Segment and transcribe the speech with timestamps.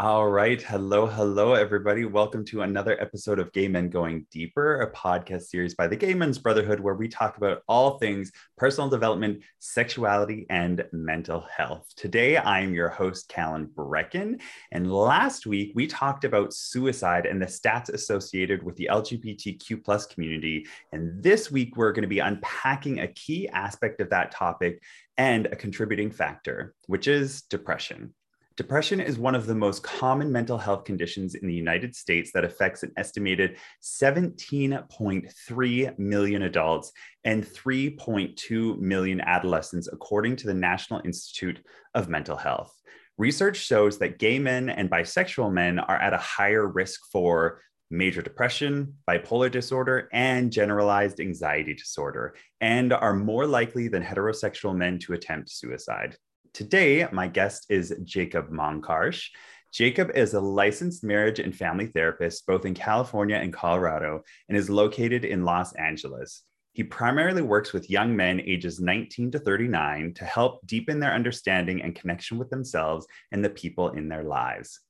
[0.00, 0.62] All right.
[0.62, 2.04] Hello, hello, everybody.
[2.04, 6.14] Welcome to another episode of Gay Men Going Deeper, a podcast series by the Gay
[6.14, 11.88] Men's Brotherhood, where we talk about all things personal development, sexuality, and mental health.
[11.96, 14.40] Today, I am your host, Calan Breckon.
[14.70, 20.06] And last week, we talked about suicide and the stats associated with the LGBTQ plus
[20.06, 20.68] community.
[20.92, 24.80] And this week, we're going to be unpacking a key aspect of that topic
[25.16, 28.14] and a contributing factor, which is depression.
[28.58, 32.44] Depression is one of the most common mental health conditions in the United States that
[32.44, 36.90] affects an estimated 17.3 million adults
[37.22, 41.60] and 3.2 million adolescents, according to the National Institute
[41.94, 42.74] of Mental Health.
[43.16, 47.60] Research shows that gay men and bisexual men are at a higher risk for
[47.92, 54.98] major depression, bipolar disorder, and generalized anxiety disorder, and are more likely than heterosexual men
[54.98, 56.16] to attempt suicide.
[56.58, 59.28] Today, my guest is Jacob Monkarsh.
[59.72, 64.68] Jacob is a licensed marriage and family therapist both in California and Colorado and is
[64.68, 66.42] located in Los Angeles.
[66.72, 71.80] He primarily works with young men ages 19 to 39 to help deepen their understanding
[71.80, 74.80] and connection with themselves and the people in their lives.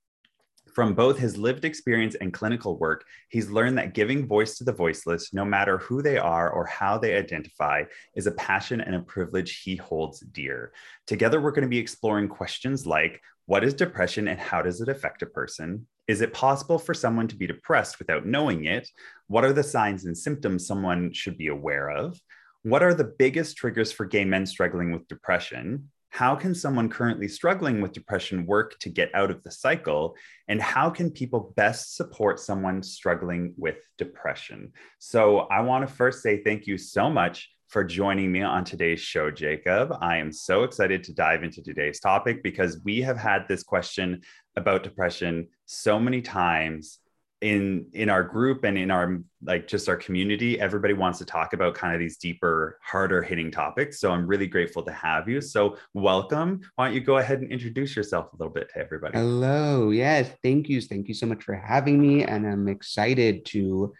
[0.79, 4.71] From both his lived experience and clinical work, he's learned that giving voice to the
[4.71, 7.83] voiceless, no matter who they are or how they identify,
[8.15, 10.73] is a passion and a privilege he holds dear.
[11.05, 14.89] Together, we're going to be exploring questions like what is depression and how does it
[14.89, 15.85] affect a person?
[16.07, 18.89] Is it possible for someone to be depressed without knowing it?
[19.27, 22.21] What are the signs and symptoms someone should be aware of?
[22.63, 25.91] What are the biggest triggers for gay men struggling with depression?
[26.11, 30.17] How can someone currently struggling with depression work to get out of the cycle?
[30.49, 34.73] And how can people best support someone struggling with depression?
[34.99, 39.01] So, I want to first say thank you so much for joining me on today's
[39.01, 39.93] show, Jacob.
[40.01, 44.23] I am so excited to dive into today's topic because we have had this question
[44.57, 46.99] about depression so many times
[47.41, 51.53] in in our group and in our like just our community everybody wants to talk
[51.53, 54.01] about kind of these deeper harder hitting topics.
[54.01, 55.41] So i'm really grateful to have you.
[55.41, 56.61] So welcome.
[56.75, 59.17] Why don't you go ahead and introduce yourself a little bit to everybody?
[59.17, 59.91] Hello.
[59.91, 60.31] Yes.
[60.43, 60.81] Thank you.
[60.81, 63.95] Thank you so much for having me and i'm excited to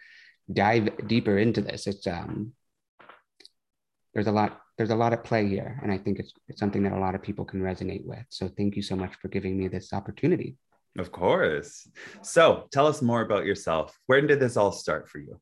[0.51, 1.87] dive deeper into this.
[1.87, 2.51] It's um
[4.13, 6.83] there's a lot there's a lot at play here and i think it's, it's something
[6.83, 8.25] that a lot of people can resonate with.
[8.27, 10.57] So thank you so much for giving me this opportunity
[10.97, 11.87] of course.
[12.21, 13.97] So tell us more about yourself.
[14.07, 15.39] Where did this all start for you?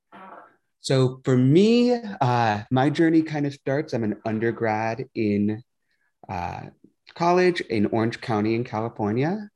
[0.81, 3.93] So for me, uh, my journey kind of starts.
[3.93, 5.63] I'm an undergrad in
[6.29, 6.61] uh,
[7.15, 9.49] college in Orange County in California.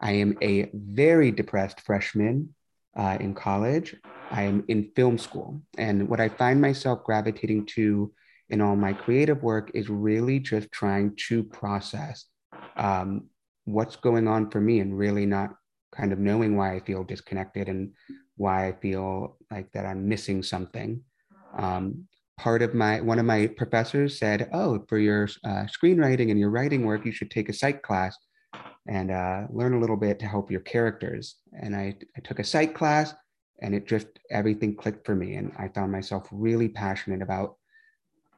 [0.00, 2.54] I am a very depressed freshman
[2.96, 3.96] uh, in college.
[4.30, 5.62] I am in film school.
[5.78, 8.12] And what I find myself gravitating to
[8.48, 12.26] in all my creative work is really just trying to process
[12.76, 13.28] um,
[13.64, 15.54] what's going on for me and really not
[15.94, 17.92] kind of knowing why I feel disconnected and
[18.36, 21.00] why I feel like that I'm missing something.
[21.56, 22.06] Um,
[22.38, 26.50] part of my one of my professors said, "Oh, for your uh, screenwriting and your
[26.50, 28.16] writing work, you should take a psych class
[28.86, 32.44] and uh, learn a little bit to help your characters." And I, I took a
[32.44, 33.14] psych class,
[33.62, 37.56] and it just everything clicked for me, and I found myself really passionate about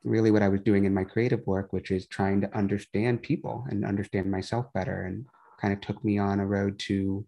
[0.07, 3.67] really what I was doing in my creative work, which is trying to understand people
[3.69, 5.27] and understand myself better, and
[5.61, 7.27] kind of took me on a road to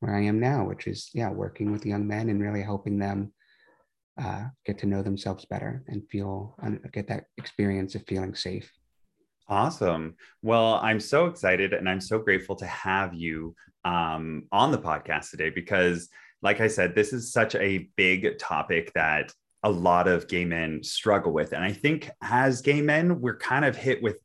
[0.00, 3.32] where I am now, which is yeah, working with young men and really helping them
[4.20, 6.56] uh, get to know themselves better and feel
[6.92, 8.70] get that experience of feeling safe.
[9.48, 10.14] Awesome.
[10.42, 13.54] Well, I'm so excited and I'm so grateful to have you
[13.84, 16.08] um, on the podcast today because,
[16.42, 19.32] like I said, this is such a big topic that
[19.62, 21.52] a lot of gay men struggle with.
[21.52, 24.16] And I think as gay men, we're kind of hit with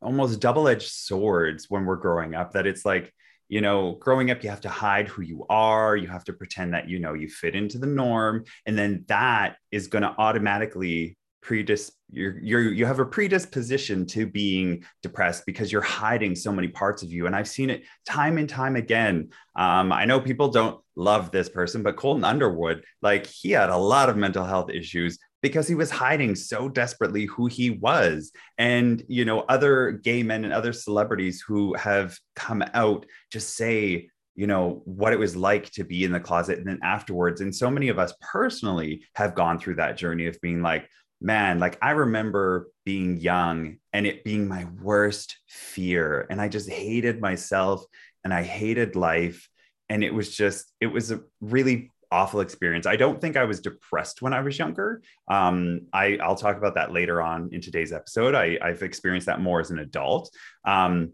[0.00, 3.12] almost double edged swords when we're growing up that it's like,
[3.48, 5.96] you know, growing up, you have to hide who you are.
[5.96, 8.44] You have to pretend that, you know, you fit into the norm.
[8.66, 14.84] And then that is going to automatically predis you're you have a predisposition to being
[15.02, 17.26] depressed because you're hiding so many parts of you.
[17.26, 19.30] And i've seen it time and time again.
[19.56, 23.76] Um, i know people don't love this person but colton underwood like he had a
[23.76, 28.32] lot of mental health issues because he was hiding so desperately who he was.
[28.56, 34.08] And you know other gay men and other celebrities who have come out just say
[34.34, 37.40] you know what it was like to be in the closet and then afterwards.
[37.40, 40.88] And so many of us personally have gone through that journey of being like
[41.22, 46.26] man, like I remember being young and it being my worst fear.
[46.28, 47.84] And I just hated myself
[48.24, 49.48] and I hated life.
[49.88, 52.86] And it was just, it was a really awful experience.
[52.86, 55.02] I don't think I was depressed when I was younger.
[55.28, 58.34] Um, I, I'll talk about that later on in today's episode.
[58.34, 60.30] I, I've experienced that more as an adult.
[60.64, 61.12] Um,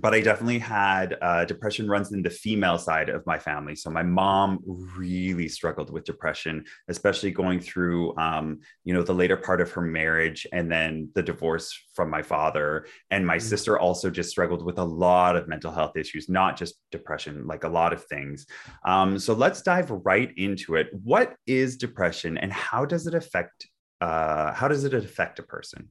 [0.00, 3.74] but I definitely had uh, depression runs in the female side of my family.
[3.74, 9.36] So my mom really struggled with depression, especially going through, um, you know, the later
[9.36, 12.86] part of her marriage and then the divorce from my father.
[13.10, 13.48] And my mm-hmm.
[13.48, 17.64] sister also just struggled with a lot of mental health issues, not just depression, like
[17.64, 18.46] a lot of things.
[18.84, 20.88] Um, so let's dive right into it.
[21.02, 23.66] What is depression, and how does it affect?
[24.02, 25.88] Uh, how does it affect a person?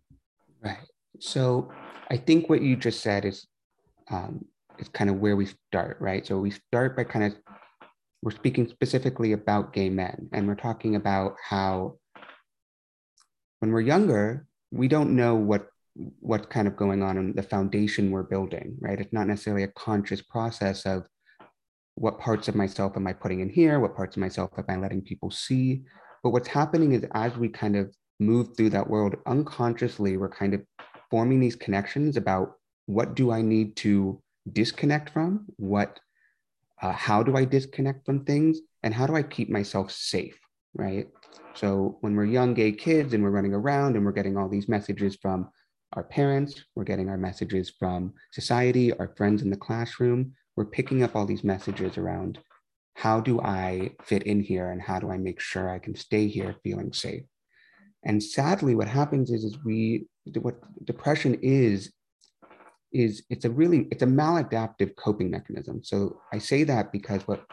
[0.63, 0.77] Right.
[1.19, 1.71] So
[2.09, 3.47] I think what you just said is
[4.09, 4.45] um,
[4.79, 6.25] is kind of where we start, right?
[6.25, 7.35] So we start by kind of
[8.23, 11.97] we're speaking specifically about gay men, and we're talking about how
[13.59, 15.67] when we're younger, we don't know what
[16.19, 18.99] what's kind of going on in the foundation we're building, right?
[18.99, 21.05] It's not necessarily a conscious process of
[21.95, 24.77] what parts of myself am I putting in here, what parts of myself am I
[24.77, 25.83] letting people see.
[26.23, 30.53] But what's happening is as we kind of move through that world unconsciously, we're kind
[30.53, 30.61] of
[31.09, 32.53] forming these connections about
[32.85, 35.45] what do I need to disconnect from?
[35.57, 35.99] What,
[36.81, 38.59] uh, how do I disconnect from things?
[38.83, 40.39] And how do I keep myself safe,
[40.73, 41.07] right?
[41.53, 44.69] So when we're young gay kids and we're running around and we're getting all these
[44.69, 45.49] messages from
[45.93, 51.03] our parents, we're getting our messages from society, our friends in the classroom, we're picking
[51.03, 52.39] up all these messages around
[52.95, 56.27] how do I fit in here and how do I make sure I can stay
[56.27, 57.23] here feeling safe?
[58.03, 60.05] And sadly, what happens is, is we,
[60.39, 60.55] what
[60.85, 61.91] depression is,
[62.93, 65.83] is it's a really, it's a maladaptive coping mechanism.
[65.83, 67.45] So I say that because what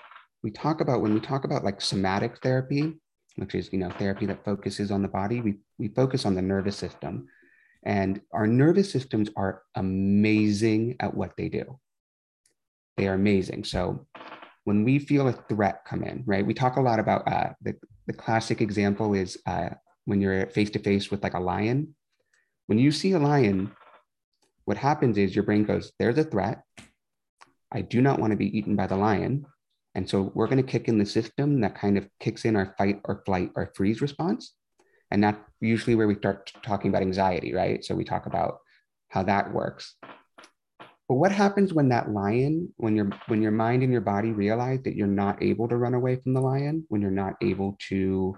[0.43, 2.95] we talk about, when we talk about like somatic therapy,
[3.37, 6.43] which is, you know, therapy that focuses on the body, we, we focus on the
[6.43, 7.27] nervous system.
[7.85, 11.79] And our nervous systems are amazing at what they do.
[12.97, 13.65] They are amazing.
[13.65, 14.07] So
[14.65, 16.45] when we feel a threat come in, right?
[16.45, 17.75] We talk a lot about uh, the,
[18.07, 19.71] the classic example is uh,
[20.05, 21.95] when you're face to face with like a lion.
[22.67, 23.73] When you see a lion,
[24.69, 26.63] what happens is your brain goes, there's a threat.
[27.73, 29.47] I do not want to be eaten by the lion.
[29.95, 32.75] And so we're going to kick in the system that kind of kicks in our
[32.77, 34.53] fight or flight or freeze response.
[35.11, 37.83] And that's usually where we start talking about anxiety, right?
[37.83, 38.59] So we talk about
[39.09, 39.95] how that works.
[41.09, 44.83] But what happens when that lion, when your when your mind and your body realize
[44.83, 48.37] that you're not able to run away from the lion, when you're not able to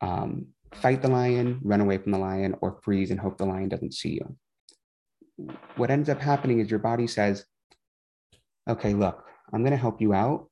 [0.00, 3.68] um, fight the lion, run away from the lion, or freeze and hope the lion
[3.68, 4.36] doesn't see you.
[5.76, 7.44] What ends up happening is your body says,
[8.68, 10.48] okay, look, I'm going to help you out.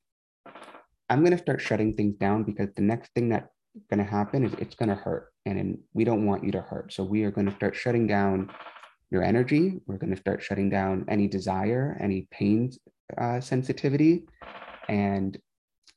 [1.10, 3.48] I'm going to start shutting things down because the next thing that's
[3.90, 5.32] going to happen is it's going to hurt.
[5.46, 6.92] And we don't want you to hurt.
[6.92, 8.50] So we are going to start shutting down
[9.10, 9.80] your energy.
[9.86, 12.72] We're going to start shutting down any desire, any pain
[13.16, 14.26] uh, sensitivity.
[14.88, 15.38] And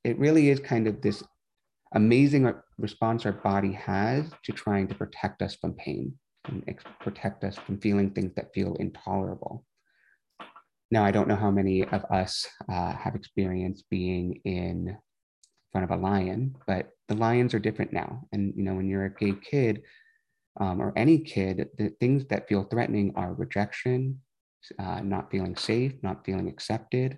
[0.03, 1.21] it really is kind of this
[1.93, 6.13] amazing response our body has to trying to protect us from pain
[6.45, 6.63] and
[6.99, 9.65] protect us from feeling things that feel intolerable.
[10.89, 14.97] Now, I don't know how many of us uh, have experienced being in
[15.71, 18.23] front of a lion, but the lions are different now.
[18.33, 19.83] And you know, when you're a gay kid
[20.59, 24.19] um, or any kid, the things that feel threatening are rejection,
[24.79, 27.17] uh, not feeling safe, not feeling accepted,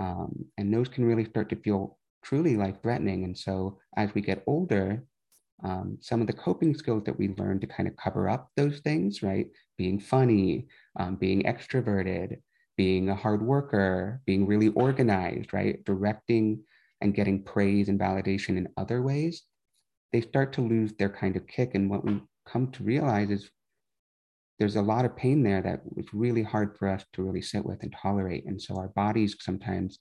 [0.00, 3.24] um, and those can really start to feel truly life threatening.
[3.24, 5.04] And so as we get older,
[5.64, 8.80] um, some of the coping skills that we learn to kind of cover up those
[8.80, 9.46] things, right?
[9.78, 10.66] Being funny,
[11.00, 12.36] um, being extroverted,
[12.76, 15.82] being a hard worker, being really organized, right?
[15.84, 16.60] Directing
[17.00, 19.42] and getting praise and validation in other ways,
[20.12, 21.74] they start to lose their kind of kick.
[21.74, 23.50] And what we come to realize is
[24.58, 27.64] there's a lot of pain there that was really hard for us to really sit
[27.64, 28.44] with and tolerate.
[28.46, 29.98] And so our bodies sometimes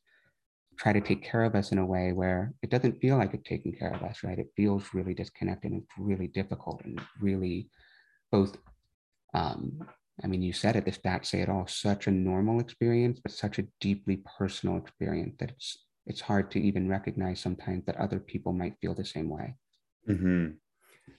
[0.77, 3.47] try to take care of us in a way where it doesn't feel like it's
[3.47, 4.39] taking care of us, right?
[4.39, 7.69] It feels really disconnected and really difficult and really
[8.31, 8.57] both,
[9.33, 9.79] um,
[10.23, 13.31] I mean, you said it, the stats say it all, such a normal experience, but
[13.31, 18.19] such a deeply personal experience that it's, it's hard to even recognize sometimes that other
[18.19, 19.55] people might feel the same way.
[20.09, 20.51] Mm-hmm.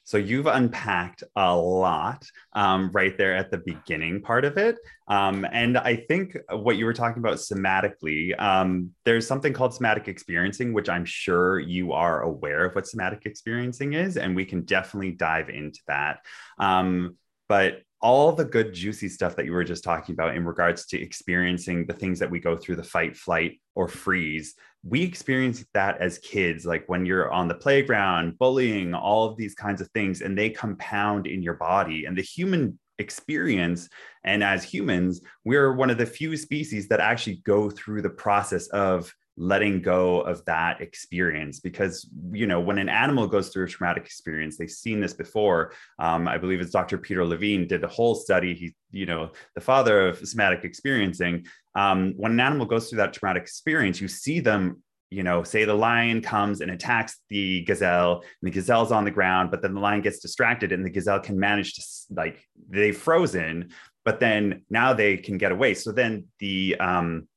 [0.04, 4.76] So you've unpacked a lot um, right there at the beginning part of it.
[5.08, 10.08] Um, and I think what you were talking about somatically, um, there's something called somatic
[10.08, 14.16] experiencing, which I'm sure you are aware of what somatic experiencing is.
[14.16, 16.18] And we can definitely dive into that.
[16.58, 17.16] Um,
[17.48, 21.00] but all the good juicy stuff that you were just talking about in regards to
[21.00, 24.54] experiencing the things that we go through the fight flight or freeze
[24.86, 29.54] we experience that as kids like when you're on the playground bullying all of these
[29.54, 32.04] kinds of things and they compound in your body.
[32.04, 33.88] And the human experience
[34.22, 38.68] and as humans we're one of the few species that actually go through the process
[38.68, 41.58] of letting go of that experience.
[41.58, 45.72] Because you know when an animal goes through a traumatic experience they've seen this before.
[45.98, 48.54] Um, i believe it's dr peter levine did a whole study.
[48.54, 53.12] He you know the father of somatic experiencing um, when an animal goes through that
[53.12, 54.82] traumatic experience, you see them
[55.14, 59.12] you know, say the lion comes and attacks the gazelle, and the gazelle's on the
[59.12, 62.96] ground, but then the lion gets distracted, and the gazelle can manage to like they've
[62.96, 63.70] frozen,
[64.04, 65.74] but then now they can get away.
[65.74, 67.28] So then the um,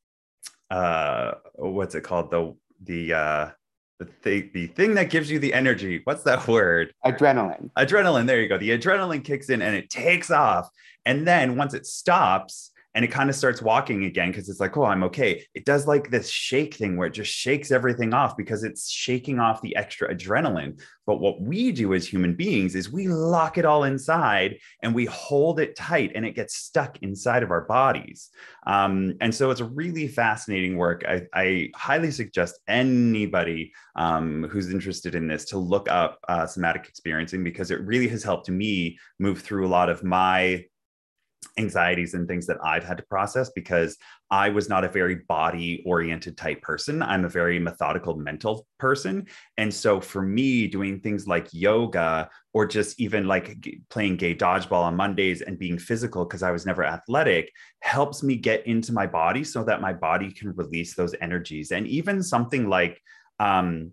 [0.71, 2.31] uh, what's it called?
[2.31, 3.49] The the uh,
[3.99, 6.01] the, th- the thing that gives you the energy.
[6.03, 6.93] What's that word?
[7.05, 7.69] Adrenaline.
[7.77, 8.25] Adrenaline.
[8.25, 8.57] There you go.
[8.57, 10.69] The adrenaline kicks in and it takes off.
[11.05, 14.75] And then once it stops, and it kind of starts walking again because it's like,
[14.75, 15.45] oh, I'm okay.
[15.53, 19.39] It does like this shake thing where it just shakes everything off because it's shaking
[19.39, 20.81] off the extra adrenaline.
[21.05, 25.05] But what we do as human beings is we lock it all inside and we
[25.05, 28.29] hold it tight and it gets stuck inside of our bodies.
[28.65, 31.03] Um, and so it's a really fascinating work.
[31.07, 36.87] I, I highly suggest anybody um, who's interested in this to look up uh, somatic
[36.89, 40.65] experiencing because it really has helped me move through a lot of my
[41.57, 43.97] anxieties and things that I've had to process because
[44.29, 47.01] I was not a very body oriented type person.
[47.01, 49.27] I'm a very methodical mental person.
[49.57, 53.55] And so for me, doing things like yoga or just even like
[53.89, 57.51] playing gay dodgeball on Mondays and being physical because I was never athletic
[57.81, 61.71] helps me get into my body so that my body can release those energies.
[61.71, 63.01] And even something like,
[63.39, 63.91] um,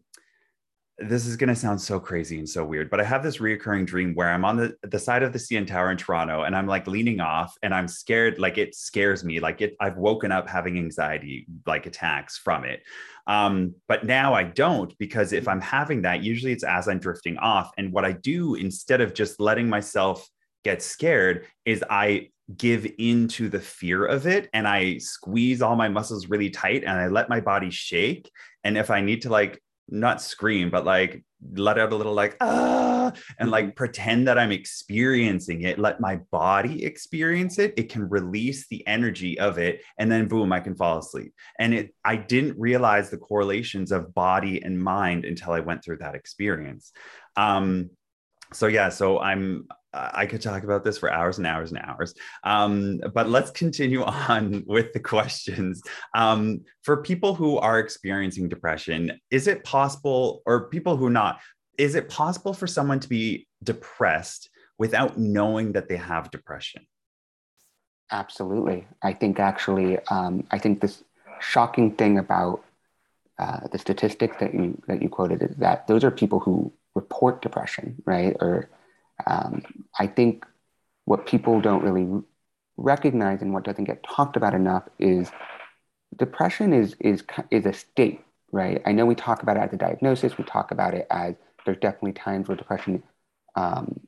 [0.98, 3.84] this is going to sound so crazy and so weird, but I have this reoccurring
[3.84, 6.68] dream where I'm on the, the side of the CN Tower in Toronto and I'm
[6.68, 8.38] like leaning off and I'm scared.
[8.38, 9.40] Like it scares me.
[9.40, 12.82] Like it, I've woken up having anxiety, like attacks from it.
[13.26, 17.38] Um, but now I don't because if I'm having that, usually it's as I'm drifting
[17.38, 17.72] off.
[17.76, 20.28] And what I do instead of just letting myself
[20.62, 25.88] get scared is I give into the fear of it and I squeeze all my
[25.88, 28.30] muscles really tight and I let my body shake.
[28.62, 32.36] And if I need to like not scream, but like let out a little like
[32.40, 33.74] ah and like mm-hmm.
[33.74, 37.74] pretend that I'm experiencing it, let my body experience it.
[37.76, 39.82] It can release the energy of it.
[39.98, 41.34] And then boom, I can fall asleep.
[41.58, 45.98] And it I didn't realize the correlations of body and mind until I went through
[45.98, 46.92] that experience.
[47.36, 47.90] Um
[48.52, 52.14] so yeah, so I'm I could talk about this for hours and hours and hours.
[52.42, 55.82] Um, but let's continue on with the questions.
[56.14, 61.40] Um, for people who are experiencing depression, is it possible, or people who are not,
[61.78, 66.86] is it possible for someone to be depressed without knowing that they have depression?
[68.10, 68.86] Absolutely.
[69.02, 71.02] I think actually, um, I think this
[71.40, 72.64] shocking thing about
[73.38, 77.42] uh, the statistics that you that you quoted is that those are people who report
[77.42, 78.36] depression, right?
[78.40, 78.68] Or
[79.26, 79.62] um,
[79.98, 80.44] I think
[81.04, 82.22] what people don't really
[82.76, 85.30] recognize and what doesn't get talked about enough is
[86.16, 88.82] depression is is is a state, right?
[88.86, 90.38] I know we talk about it as a diagnosis.
[90.38, 93.02] We talk about it as there's definitely times where depression
[93.56, 94.00] um,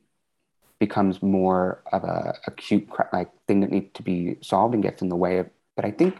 [0.79, 5.09] becomes more of a acute like thing that needs to be solved and gets in
[5.09, 5.49] the way of.
[5.75, 6.19] But I think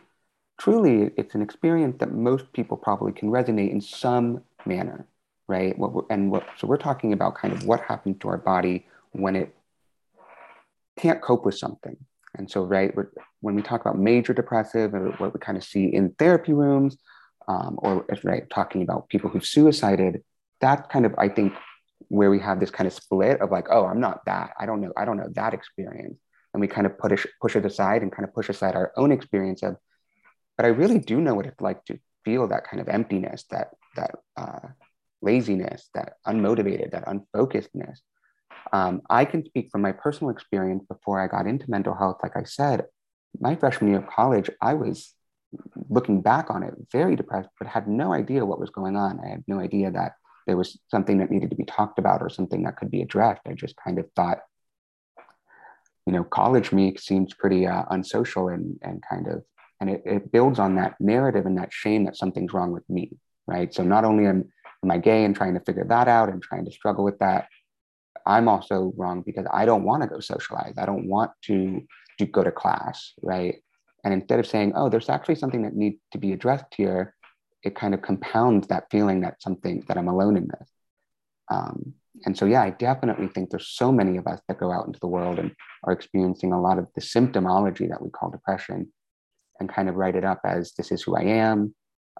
[0.59, 5.05] truly it's an experience that most people probably can resonate in some manner
[5.47, 5.77] right?
[5.77, 9.35] What and what, so we're talking about kind of what happens to our body when
[9.35, 9.55] it
[10.97, 11.97] can't cope with something.
[12.35, 12.93] And so, right,
[13.41, 16.97] when we talk about major depressive, or what we kind of see in therapy rooms,
[17.47, 20.23] um, or right, talking about people who've suicided,
[20.61, 21.53] that kind of, I think,
[22.09, 24.51] where we have this kind of split of like, oh, I'm not that.
[24.59, 24.91] I don't know.
[24.97, 26.19] I don't know that experience.
[26.53, 29.11] And we kind of push push it aside and kind of push aside our own
[29.11, 29.77] experience of,
[30.57, 33.69] but I really do know what it's like to feel that kind of emptiness, that
[33.95, 34.67] that uh,
[35.21, 37.99] laziness, that unmotivated, that unfocusedness.
[38.73, 42.17] Um, I can speak from my personal experience before I got into mental health.
[42.21, 42.85] Like I said,
[43.39, 45.13] my freshman year of college, I was
[45.89, 49.19] looking back on it very depressed, but had no idea what was going on.
[49.23, 50.13] I had no idea that
[50.45, 53.41] there was something that needed to be talked about or something that could be addressed.
[53.45, 54.39] I just kind of thought,
[56.05, 59.43] you know, college me seems pretty uh, unsocial and, and kind of,
[59.79, 63.11] and it, it builds on that narrative and that shame that something's wrong with me,
[63.45, 63.73] right?
[63.73, 64.51] So not only am
[64.83, 67.47] am I gay and trying to figure that out and trying to struggle with that.
[68.25, 70.75] I'm also wrong because I don't want to go socialize.
[70.77, 71.81] I don't want to,
[72.19, 73.55] to go to class, right?
[74.03, 77.15] And instead of saying, oh, there's actually something that needs to be addressed here,
[77.63, 80.69] it kind of compounds that feeling that something that I'm alone in this.
[81.49, 81.93] Um,
[82.25, 84.99] and so, yeah, I definitely think there's so many of us that go out into
[84.99, 85.51] the world and
[85.83, 88.91] are experiencing a lot of the symptomology that we call depression
[89.59, 91.73] and kind of write it up as this is who I am.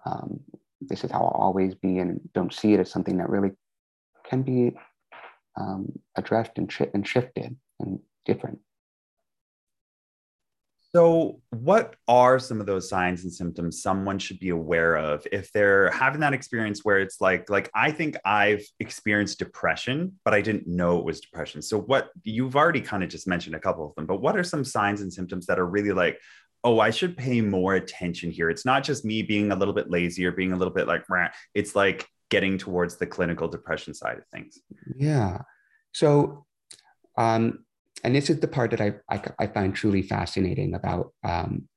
[0.05, 0.39] Um,
[0.81, 3.51] this is how I'll always be, and don't see it as something that really
[4.29, 4.77] can be
[5.59, 8.59] um, addressed and, sh- and shifted and different.
[10.95, 15.51] So, what are some of those signs and symptoms someone should be aware of if
[15.51, 20.41] they're having that experience where it's like, like I think I've experienced depression, but I
[20.41, 21.61] didn't know it was depression.
[21.61, 24.43] So, what you've already kind of just mentioned a couple of them, but what are
[24.43, 26.19] some signs and symptoms that are really like,
[26.67, 28.49] oh, I should pay more attention here.
[28.49, 31.05] It's not just me being a little bit lazy or being a little bit like,
[31.53, 34.59] it's like getting towards the clinical depression side of things.
[34.97, 35.43] Yeah.
[35.93, 36.45] So,
[37.17, 37.63] um,
[38.03, 41.69] and this is the part that I, I, I find truly fascinating about um,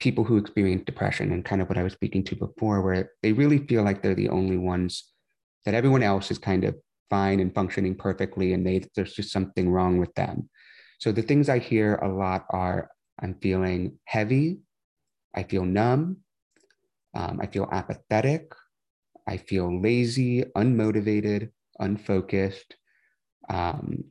[0.00, 3.32] people who experience depression and kind of what I was speaking to before, where they
[3.32, 5.12] really feel like they're the only ones
[5.64, 6.74] that everyone else is kind of
[7.08, 10.50] fine and functioning perfectly, and they there's just something wrong with them.
[10.98, 12.90] So the things I hear a lot are
[13.20, 14.58] I'm feeling heavy,
[15.34, 16.18] I feel numb,
[17.14, 18.52] um, I feel apathetic,
[19.26, 22.76] I feel lazy, unmotivated, unfocused.
[23.48, 24.04] Um,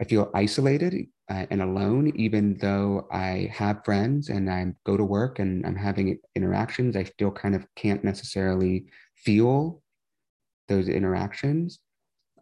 [0.00, 5.04] I feel isolated uh, and alone, even though I have friends and I go to
[5.04, 6.96] work and I'm having interactions.
[6.96, 9.82] I still kind of can't necessarily feel
[10.68, 11.78] those interactions.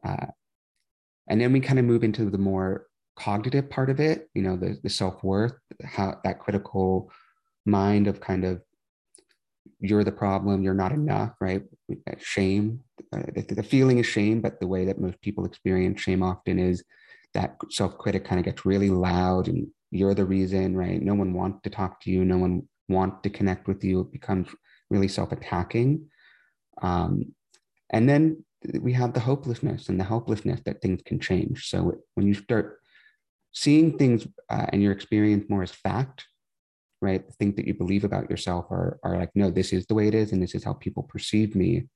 [0.05, 0.27] Uh,
[1.29, 2.87] and then we kind of move into the more
[3.17, 7.11] cognitive part of it, you know, the, the self worth, how that critical
[7.67, 8.63] mind of kind of
[9.79, 11.63] you're the problem, you're not enough, right?
[12.19, 12.81] Shame,
[13.13, 16.59] uh, the, the feeling is shame, but the way that most people experience shame often
[16.59, 16.85] is
[17.35, 21.01] that self critic kind of gets really loud and you're the reason, right?
[21.01, 24.01] No one wants to talk to you, no one wants to connect with you.
[24.01, 24.49] It becomes
[24.91, 26.07] really self attacking.
[26.83, 27.35] Um,
[27.91, 28.45] and then
[28.81, 31.69] we have the hopelessness and the helplessness that things can change.
[31.69, 32.80] So when you start
[33.53, 36.27] seeing things uh, and your experience more as fact,
[37.01, 37.27] right?
[37.27, 40.09] The things that you believe about yourself are, are like, no, this is the way
[40.09, 41.87] it is, and this is how people perceive me,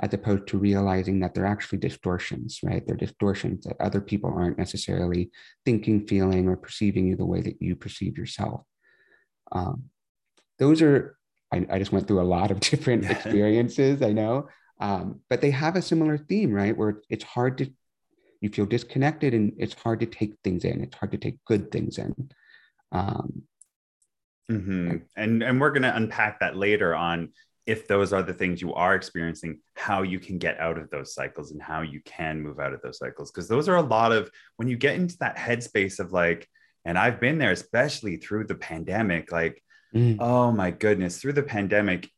[0.00, 2.86] as opposed to realizing that they're actually distortions, right?
[2.86, 5.30] They're distortions that other people aren't necessarily
[5.64, 8.62] thinking, feeling, or perceiving you the way that you perceive yourself.
[9.52, 9.84] Um,
[10.58, 11.16] those are,
[11.52, 14.48] I, I, just went through a lot of different experiences, I know,
[14.80, 16.76] um, but they have a similar theme, right?
[16.76, 17.72] Where it's hard to
[18.40, 20.82] you feel disconnected and it's hard to take things in.
[20.82, 22.30] It's hard to take good things in.
[22.92, 23.42] Um,
[24.50, 24.96] mm-hmm.
[25.16, 27.32] and and we're going to unpack that later on
[27.66, 31.14] if those are the things you are experiencing how you can get out of those
[31.14, 33.30] cycles and how you can move out of those cycles.
[33.30, 36.48] Because those are a lot of when you get into that headspace of like
[36.86, 39.62] and i've been there especially through the pandemic like
[39.94, 40.16] mm.
[40.18, 42.08] oh my goodness through the pandemic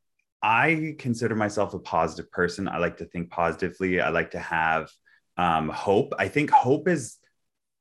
[0.43, 2.69] i consider myself a positive person.
[2.69, 4.01] I like to think positively.
[4.01, 4.91] I like to have
[5.37, 6.13] um, hope.
[6.19, 7.17] I think hope is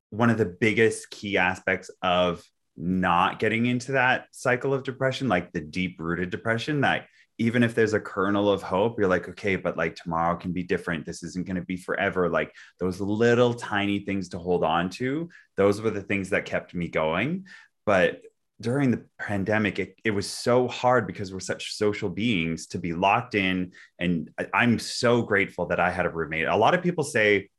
[0.10, 2.44] one of the biggest key aspects of
[2.78, 7.74] not getting into that cycle of depression, like the deep rooted depression that even if
[7.74, 11.06] there's a kernel of hope, you're like, okay, but like tomorrow can be different.
[11.06, 12.30] This isn't going to be forever.
[12.30, 16.76] Like those little tiny things to hold on to, those were the things that kept
[16.76, 17.46] me going.
[17.86, 18.22] But
[18.62, 22.93] during the pandemic, it, it was so hard because we're such social beings to be
[22.93, 23.71] locked in.
[24.00, 26.47] And I'm so grateful that I had a roommate.
[26.47, 27.50] A lot of people say,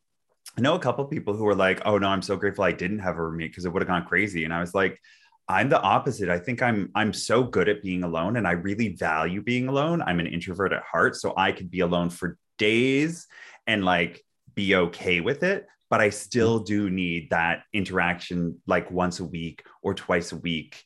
[0.56, 2.72] I know a couple of people who were like, oh no, I'm so grateful I
[2.72, 4.44] didn't have a roommate because it would have gone crazy.
[4.44, 4.98] And I was like,
[5.48, 6.28] I'm the opposite.
[6.28, 10.00] I think I'm I'm so good at being alone and I really value being alone.
[10.02, 13.26] I'm an introvert at heart, so I could be alone for days
[13.66, 19.20] and like be okay with it but I still do need that interaction like once
[19.20, 20.82] a week or twice a week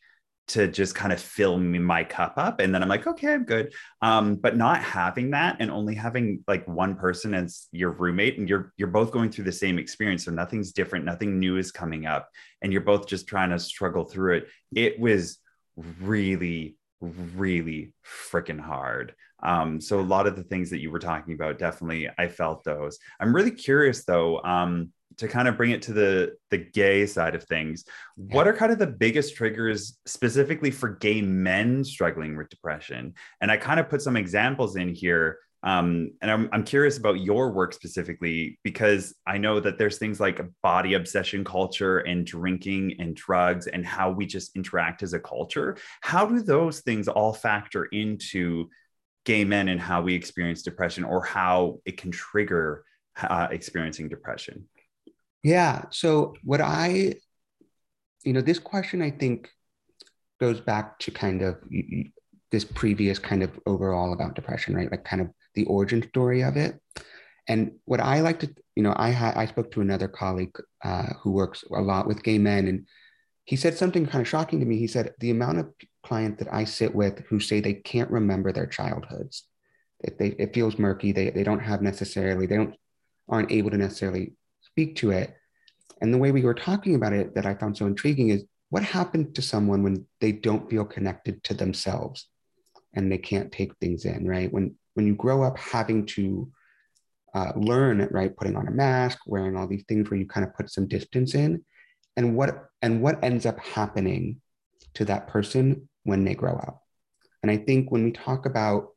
[0.49, 3.45] to just kind of fill me, my cup up and then i'm like okay i'm
[3.45, 3.73] good.
[4.03, 8.49] Um, but not having that and only having like one person as your roommate and
[8.49, 12.07] you're you're both going through the same experience so nothing's different nothing new is coming
[12.07, 12.29] up
[12.63, 15.39] and you're both just trying to struggle through it it was
[16.01, 19.15] really really freaking hard.
[19.43, 22.65] Um, so a lot of the things that you were talking about definitely i felt
[22.65, 22.99] those.
[23.21, 27.35] I'm really curious though um, to kind of bring it to the the gay side
[27.35, 27.85] of things
[28.17, 33.15] what are kind of the biggest triggers specifically for gay men struggling with depression?
[33.41, 37.19] And i kind of put some examples in here um, and I'm, I'm curious about
[37.21, 42.97] your work specifically because i know that there's things like body obsession culture and drinking
[42.99, 45.77] and drugs and how we just interact as a culture.
[46.03, 48.69] How do those things all factor into
[49.25, 52.85] gay men and how we experience depression or how it can trigger
[53.21, 54.69] uh, experiencing depression
[55.47, 55.85] yeah.
[55.91, 57.15] So what I,
[58.25, 59.49] you know, this question I think
[60.41, 61.59] goes back to kind of
[62.51, 64.91] this previous kind of overall about depression, right?
[64.91, 66.81] Like kind of the origin story of it.
[67.47, 71.31] And what I like to, you know, I I spoke to another colleague uh, who
[71.31, 72.89] works a lot with gay men, and
[73.45, 74.79] he said something kind of shocking to me.
[74.79, 78.51] He said the amount of clients that I sit with who say they can't remember
[78.51, 79.45] their childhoods,
[80.01, 82.75] if they it feels murky, they they don't have necessarily they don't
[83.29, 84.33] aren't able to necessarily
[84.77, 85.36] speak to it.
[86.01, 88.83] And the way we were talking about it that I found so intriguing is what
[88.83, 92.29] happened to someone when they don't feel connected to themselves
[92.95, 94.53] and they can't take things in, right?
[94.53, 96.51] When when you grow up having to
[97.35, 100.55] uh, learn, right, putting on a mask, wearing all these things where you kind of
[100.55, 101.65] put some distance in,
[102.17, 104.41] and what and what ends up happening
[104.95, 106.83] to that person when they grow up.
[107.43, 108.89] And I think when we talk about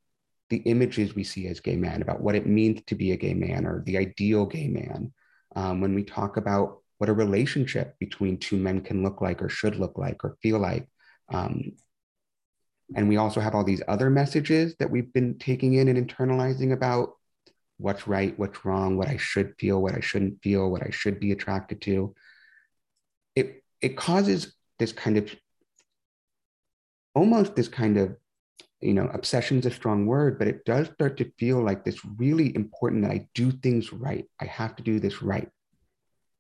[0.50, 3.34] the images we see as gay men, about what it means to be a gay
[3.34, 5.14] man or the ideal gay man,
[5.56, 9.50] um, when we talk about what a relationship between two men can look like or
[9.50, 10.88] should look like or feel like.
[11.30, 11.72] Um,
[12.96, 16.74] and we also have all these other messages that we've been taking in and internalizing
[16.74, 17.14] about
[17.78, 21.20] what's right, what's wrong, what I should feel, what I shouldn't feel, what I should
[21.20, 22.14] be attracted to.
[23.36, 25.34] It, it causes this kind of
[27.16, 28.16] almost this kind of
[28.82, 32.00] you know obsession is a strong word but it does start to feel like this
[32.18, 35.50] really important that i do things right i have to do this right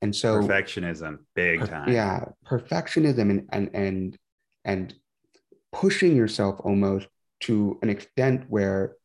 [0.01, 1.91] and so perfectionism big time.
[1.91, 4.17] yeah perfectionism and and and
[4.65, 4.93] and
[5.71, 7.07] pushing yourself almost
[7.39, 8.95] to an extent where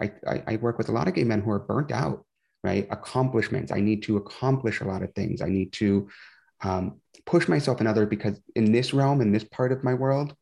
[0.00, 2.24] I, I, I work with a lot of gay men who are burnt out
[2.62, 2.86] right?
[2.90, 3.72] Accomplishments.
[3.72, 5.40] I need to accomplish a lot of things.
[5.40, 6.08] I need to
[6.62, 10.34] um, push myself in other because in this realm in this part of my world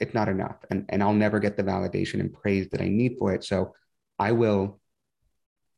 [0.00, 0.56] it's not enough.
[0.70, 3.44] And, and i'll never get the validation and praise that i need for it.
[3.44, 3.74] So
[4.18, 4.80] i will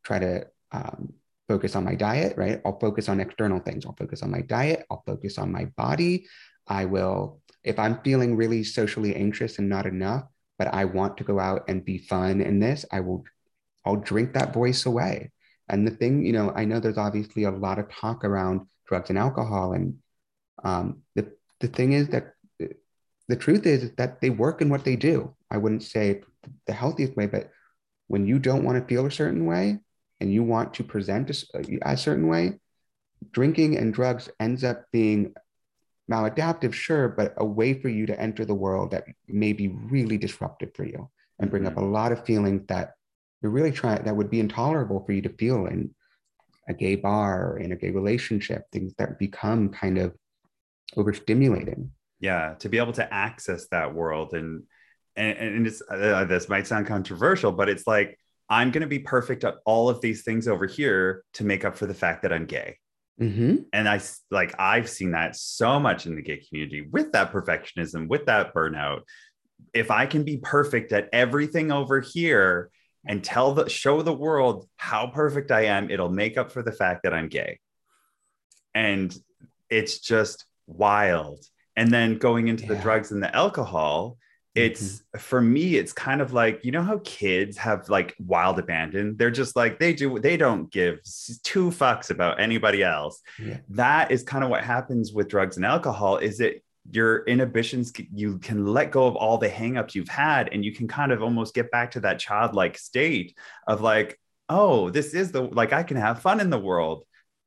[0.04, 1.14] try to um,
[1.48, 2.60] focus on my diet right?
[2.64, 3.84] I'll focus on external things.
[3.86, 4.84] I'll focus on my diet.
[4.90, 6.26] I'll focus on my body.
[6.66, 10.24] I will if i'm feeling really socially anxious and not enough
[10.58, 13.24] but i want to go out and be fun in this i will
[13.84, 15.30] i'll drink that voice away.
[15.68, 19.10] And the thing you know i know there's obviously a lot of talk around drugs
[19.10, 19.96] and alcohol and
[20.62, 21.30] um, the,
[21.60, 22.32] the thing is that
[23.28, 25.34] the truth is that they work in what they do.
[25.50, 26.22] I wouldn't say
[26.66, 27.50] the healthiest way, but
[28.06, 29.78] when you don't want to feel a certain way
[30.24, 32.54] and you want to present a, a certain way,
[33.30, 35.34] drinking and drugs ends up being
[36.10, 40.16] maladaptive, sure, but a way for you to enter the world that may be really
[40.16, 42.94] disruptive for you and bring up a lot of feelings that
[43.42, 45.94] you're really trying that would be intolerable for you to feel in
[46.70, 50.14] a gay bar or in a gay relationship, things that become kind of
[50.96, 51.88] overstimulating.
[52.18, 54.62] Yeah to be able to access that world and
[55.16, 58.98] and, and it's uh, this might sound controversial but it's like i'm going to be
[58.98, 62.32] perfect at all of these things over here to make up for the fact that
[62.32, 62.76] i'm gay
[63.20, 63.56] mm-hmm.
[63.72, 68.08] and i like i've seen that so much in the gay community with that perfectionism
[68.08, 69.00] with that burnout
[69.72, 72.70] if i can be perfect at everything over here
[73.06, 76.72] and tell the show the world how perfect i am it'll make up for the
[76.72, 77.58] fact that i'm gay
[78.74, 79.16] and
[79.70, 81.44] it's just wild
[81.76, 82.74] and then going into yeah.
[82.74, 84.16] the drugs and the alcohol
[84.54, 85.18] it's mm-hmm.
[85.18, 89.30] for me it's kind of like you know how kids have like wild abandon they're
[89.30, 91.00] just like they do they don't give
[91.42, 93.58] two fucks about anybody else yeah.
[93.68, 98.38] that is kind of what happens with drugs and alcohol is that your inhibitions you
[98.38, 101.54] can let go of all the hangups you've had and you can kind of almost
[101.54, 103.36] get back to that childlike state
[103.66, 107.04] of like oh this is the like i can have fun in the world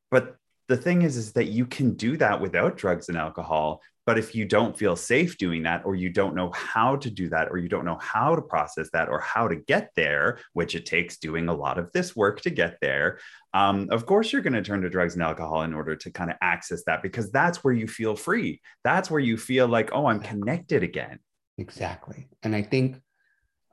[0.09, 0.35] but
[0.67, 4.33] the thing is is that you can do that without drugs and alcohol but if
[4.33, 7.57] you don't feel safe doing that, or you don't know how to do that, or
[7.57, 11.17] you don't know how to process that, or how to get there, which it takes
[11.17, 13.19] doing a lot of this work to get there,
[13.53, 16.31] um, of course you're going to turn to drugs and alcohol in order to kind
[16.31, 18.61] of access that because that's where you feel free.
[18.85, 21.19] That's where you feel like, oh, I'm connected again.
[21.57, 22.29] Exactly.
[22.43, 23.01] And I think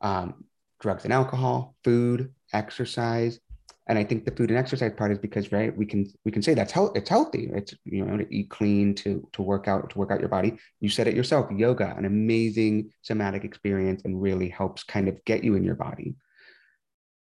[0.03, 0.47] um,
[0.81, 3.39] drugs and alcohol, food, exercise,
[3.87, 6.43] and I think the food and exercise part is because right we can we can
[6.43, 7.51] say that's it's healthy.
[7.53, 10.57] It's you know to eat clean to to work out to work out your body.
[10.81, 15.45] You said it yourself yoga an amazing somatic experience and really helps kind of get
[15.45, 16.17] you in your body.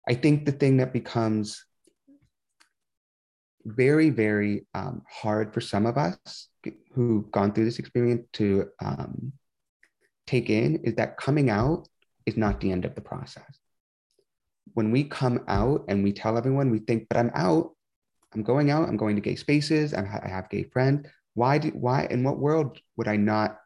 [0.08, 1.66] I think the thing that becomes
[3.66, 6.48] very very um, hard for some of us
[6.94, 9.34] who've gone through this experience to um,
[10.26, 11.90] take in is that coming out
[12.26, 13.60] is not the end of the process
[14.76, 17.72] when we come out and we tell everyone, we think, but I'm out,
[18.34, 21.08] I'm going out, I'm going to gay spaces, i have gay friends.
[21.34, 23.58] Why do, why, in what world would I not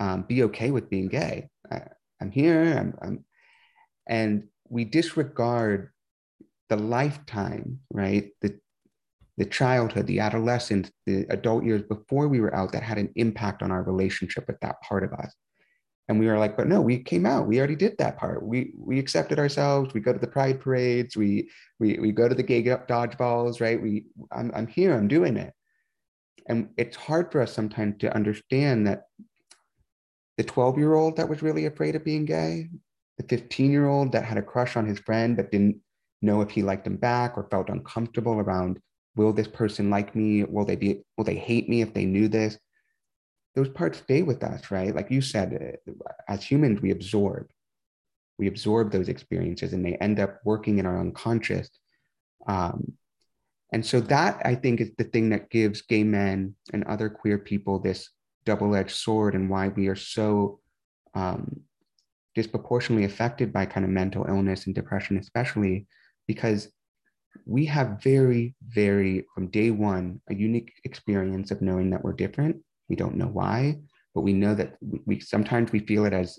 [0.00, 1.50] um, be okay with being gay?
[1.70, 1.82] I,
[2.20, 3.24] am here, I'm, I'm,
[4.08, 5.90] and we disregard
[6.70, 8.30] the lifetime, right?
[8.40, 8.58] The,
[9.36, 13.62] the childhood, the adolescence, the adult years before we were out that had an impact
[13.62, 15.34] on our relationship with that part of us
[16.08, 17.46] and we were like but no we came out.
[17.46, 18.42] We already did that part.
[18.42, 19.94] We we accepted ourselves.
[19.94, 21.16] We go to the pride parades.
[21.16, 23.80] We we, we go to the gay dodgeballs right?
[23.80, 24.94] We I'm, I'm here.
[24.94, 25.52] I'm doing it.
[26.48, 29.02] And it's hard for us sometimes to understand that
[30.38, 32.68] the 12 year old that was really afraid of being gay
[33.18, 35.76] the 15 year old that had a crush on his friend but didn't
[36.22, 38.80] know if he liked him back or felt uncomfortable around
[39.16, 40.44] will this person like me?
[40.44, 42.58] Will they be will they hate me if they knew this
[43.58, 44.94] those parts stay with us, right?
[44.94, 47.50] Like you said, uh, as humans, we absorb.
[48.38, 51.68] We absorb those experiences and they end up working in our unconscious.
[52.46, 52.92] Um,
[53.72, 57.36] and so that I think is the thing that gives gay men and other queer
[57.36, 58.10] people this
[58.46, 60.60] double-edged sword and why we are so
[61.14, 61.60] um,
[62.36, 65.88] disproportionately affected by kind of mental illness and depression, especially
[66.28, 66.70] because
[67.44, 72.62] we have very, very, from day one, a unique experience of knowing that we're different.
[72.88, 73.78] We don't know why,
[74.14, 76.38] but we know that we, we sometimes we feel it as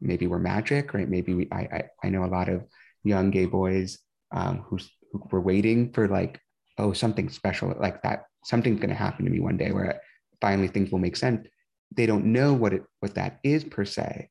[0.00, 1.08] maybe we're magic, right?
[1.08, 2.64] Maybe we, I, I, I know a lot of
[3.04, 3.98] young gay boys
[4.32, 4.78] um, who,
[5.12, 6.40] who were waiting for like,
[6.78, 8.24] oh, something special like that.
[8.44, 10.00] Something's going to happen to me one day where
[10.40, 11.46] finally things will make sense.
[11.94, 14.30] They don't know what it, what that is per se,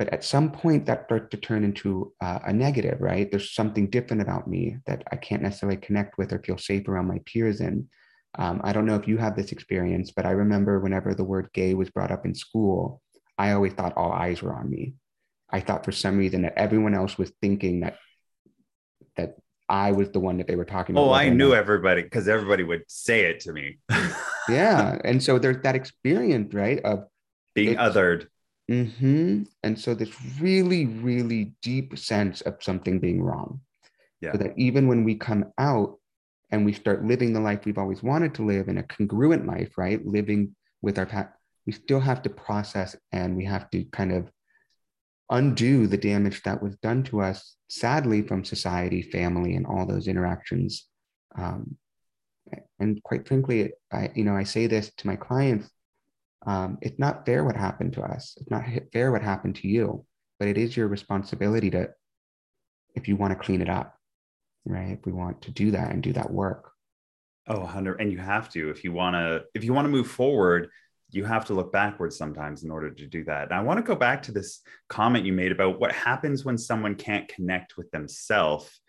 [0.00, 3.90] but at some point that starts to turn into uh, a negative right there's something
[3.90, 7.60] different about me that i can't necessarily connect with or feel safe around my peers
[7.60, 7.86] in
[8.38, 11.48] um, i don't know if you have this experience but i remember whenever the word
[11.52, 13.00] gay was brought up in school
[13.38, 14.94] i always thought all eyes were on me
[15.50, 17.96] i thought for some reason that everyone else was thinking that
[19.16, 19.36] that
[19.68, 22.62] i was the one that they were talking about oh i knew everybody because everybody
[22.62, 23.78] would say it to me
[24.48, 27.04] yeah and so there's that experience right of
[27.54, 28.26] being othered
[28.70, 29.42] Mm-hmm.
[29.64, 33.60] And so this really, really deep sense of something being wrong.
[34.20, 34.32] Yeah.
[34.32, 35.98] So that even when we come out
[36.50, 39.76] and we start living the life we've always wanted to live in a congruent life,
[39.78, 40.04] right?
[40.04, 41.28] Living with our past,
[41.66, 44.30] we still have to process and we have to kind of
[45.30, 50.08] undo the damage that was done to us, sadly, from society, family, and all those
[50.08, 50.86] interactions.
[51.36, 51.76] Um,
[52.80, 55.70] and quite frankly, I, you know, I say this to my clients
[56.46, 58.36] um, it's not fair what happened to us.
[58.40, 60.04] It's not fair what happened to you,
[60.38, 61.90] but it is your responsibility to,
[62.94, 63.94] if you want to clean it up,
[64.64, 64.90] right?
[64.90, 66.72] If we want to do that and do that work.
[67.46, 68.00] Oh, 100.
[68.00, 70.68] And you have to, if you want to, if you want to move forward,
[71.10, 73.44] you have to look backwards sometimes in order to do that.
[73.44, 76.56] And I want to go back to this comment you made about what happens when
[76.56, 78.80] someone can't connect with themselves.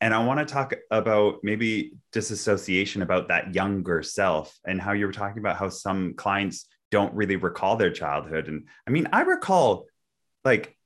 [0.00, 5.06] And I want to talk about maybe disassociation about that younger self and how you
[5.06, 8.46] were talking about how some clients don't really recall their childhood.
[8.46, 9.86] And I mean, I recall
[10.44, 10.76] like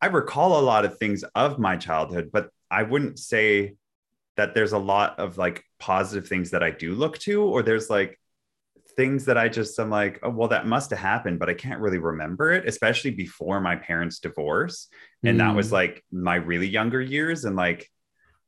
[0.00, 3.76] I recall a lot of things of my childhood, but I wouldn't say
[4.36, 7.88] that there's a lot of like positive things that I do look to, or there's
[7.90, 8.18] like
[8.96, 11.80] things that I just I'm like, oh, well, that must have happened, but I can't
[11.80, 14.88] really remember it, especially before my parents' divorce.
[15.22, 15.38] And mm.
[15.38, 15.72] that was mm.
[15.72, 17.44] like my really younger years.
[17.44, 17.88] And like,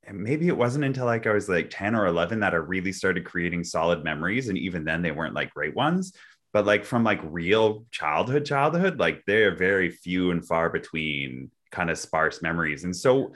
[0.05, 2.92] and maybe it wasn't until like I was like 10 or 11 that I really
[2.92, 4.48] started creating solid memories.
[4.48, 6.12] And even then, they weren't like great ones
[6.52, 11.90] but like from like real childhood childhood like they're very few and far between kind
[11.90, 12.85] of sparse memories.
[12.85, 13.33] And so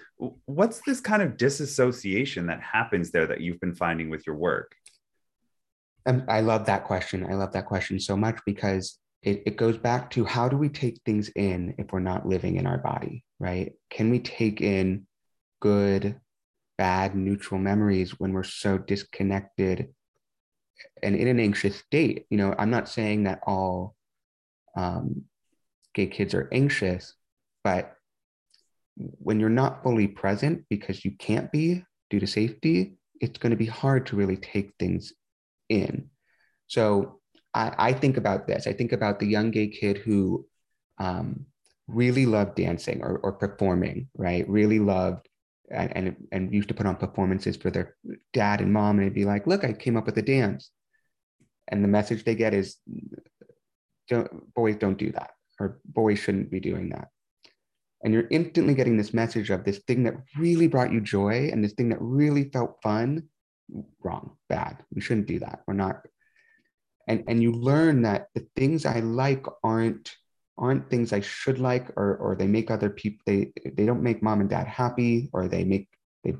[0.46, 4.74] what's this kind of disassociation that happens there that you've been finding with your work?
[6.06, 7.26] Um, i love that question.
[7.28, 10.70] I love that question so much because it, it goes back to how do we
[10.70, 13.72] take things in if we're not living in our body right?
[13.88, 15.06] Can we take in
[15.60, 16.20] good
[16.78, 19.88] bad neutral memories when we're so disconnected
[21.02, 22.26] and in an anxious state.
[22.30, 23.96] You know, I'm not saying that all
[24.76, 25.24] um,
[25.94, 27.14] gay kids are anxious,
[27.64, 27.94] but
[29.18, 33.56] when you're not fully present because you can't be due to safety, it's going to
[33.56, 35.12] be hard to really take things
[35.68, 36.08] in.
[36.66, 37.20] So
[37.54, 38.66] I, I think about this.
[38.66, 40.46] I think about the young gay kid who
[40.98, 41.46] um,
[41.86, 44.48] really loved dancing or, or performing, right?
[44.48, 45.28] Really loved
[45.70, 47.96] and, and, and used to put on performances for their
[48.32, 50.70] dad and mom and it'd be like look i came up with a dance
[51.68, 52.76] and the message they get is
[54.08, 57.08] don't, boys don't do that or boys shouldn't be doing that
[58.02, 61.62] and you're instantly getting this message of this thing that really brought you joy and
[61.62, 63.22] this thing that really felt fun
[64.02, 66.00] wrong bad we shouldn't do that we're not
[67.06, 70.16] and and you learn that the things i like aren't
[70.60, 74.22] aren't things I should like, or or they make other people they they don't make
[74.22, 75.88] mom and dad happy, or they make
[76.22, 76.34] they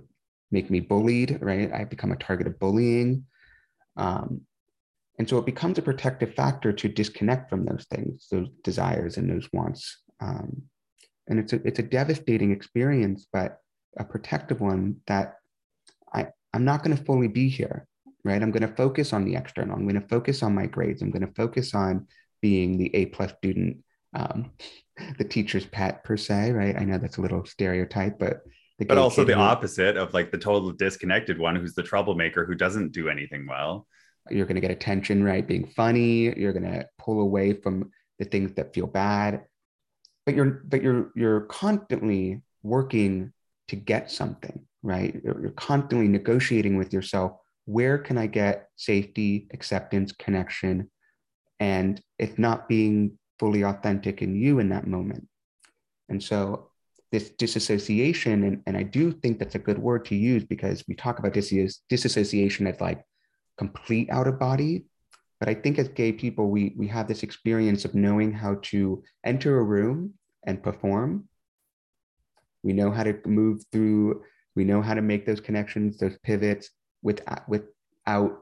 [0.50, 1.72] make me bullied, right?
[1.72, 3.24] I become a target of bullying.
[3.96, 4.42] Um,
[5.18, 9.28] and so it becomes a protective factor to disconnect from those things, those desires and
[9.28, 10.02] those wants.
[10.20, 10.62] Um,
[11.30, 13.58] and it's a, it's a devastating experience, but
[13.96, 15.36] a protective one that
[16.12, 17.86] I, I'm not going to fully be here,
[18.24, 18.42] right?
[18.42, 19.76] I'm going to focus on the external.
[19.76, 21.00] I'm going to focus on my grades.
[21.00, 22.08] I'm going to focus on
[22.42, 23.78] being the A plus student
[24.14, 24.50] um,
[25.18, 26.76] the teacher's pet per se, right?
[26.76, 28.42] I know that's a little stereotype, but
[28.88, 32.54] but also the who, opposite of like the total disconnected one who's the troublemaker who
[32.54, 33.86] doesn't do anything well.
[34.30, 35.46] You're going to get attention, right?
[35.46, 39.42] Being funny, you're going to pull away from the things that feel bad.
[40.26, 43.32] But you're but you're you're constantly working
[43.68, 45.18] to get something, right?
[45.24, 47.32] You're, you're constantly negotiating with yourself.
[47.64, 50.90] Where can I get safety, acceptance, connection?
[51.58, 55.26] And if not being fully authentic in you in that moment.
[56.08, 56.70] And so
[57.12, 60.94] this disassociation, and, and I do think that's a good word to use because we
[60.94, 63.02] talk about dis- disassociation as like
[63.56, 64.84] complete out of body.
[65.40, 69.02] But I think as gay people, we we have this experience of knowing how to
[69.24, 70.14] enter a room
[70.46, 71.28] and perform.
[72.62, 74.22] We know how to move through.
[74.54, 76.68] We know how to make those connections, those pivots,
[77.02, 78.38] with without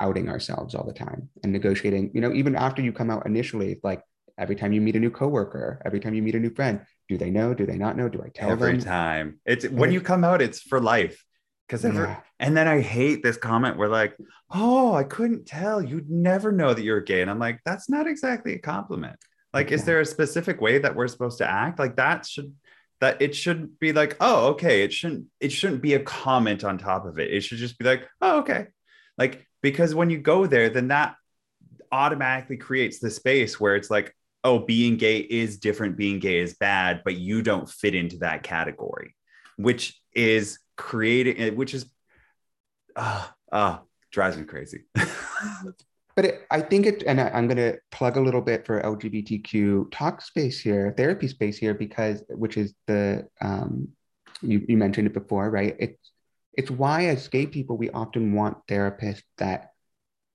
[0.00, 2.10] outing ourselves all the time and negotiating.
[2.12, 4.02] You know, even after you come out initially, like
[4.36, 7.16] every time you meet a new coworker, every time you meet a new friend, do
[7.16, 7.54] they know?
[7.54, 8.08] Do they not know?
[8.08, 8.80] Do I tell every them?
[8.80, 9.40] Every time?
[9.46, 11.24] It's when you come out, it's for life.
[11.66, 12.20] Because yeah.
[12.38, 14.16] and then I hate this comment where like,
[14.50, 15.82] oh, I couldn't tell.
[15.82, 17.22] You'd never know that you're gay.
[17.22, 19.16] And I'm like, that's not exactly a compliment.
[19.52, 21.78] Like, is there a specific way that we're supposed to act?
[21.78, 22.54] Like that should
[23.00, 24.82] that it shouldn't be like, oh, okay.
[24.82, 27.32] It shouldn't, it shouldn't be a comment on top of it.
[27.32, 28.68] It should just be like, oh, okay.
[29.18, 31.16] Like, because when you go there, then that
[31.92, 36.54] automatically creates the space where it's like, oh, being gay is different, being gay is
[36.54, 39.14] bad, but you don't fit into that category,
[39.56, 41.86] which is creating, which is,
[42.96, 43.78] ah, uh, uh,
[44.10, 44.84] drives me crazy.
[44.94, 48.80] but it, I think it, and I, am going to plug a little bit for
[48.80, 53.88] LGBTQ talk space here, therapy space here, because which is the um,
[54.42, 55.76] you, you mentioned it before, right?
[55.78, 56.12] It's
[56.54, 59.72] it's why as gay people we often want therapists that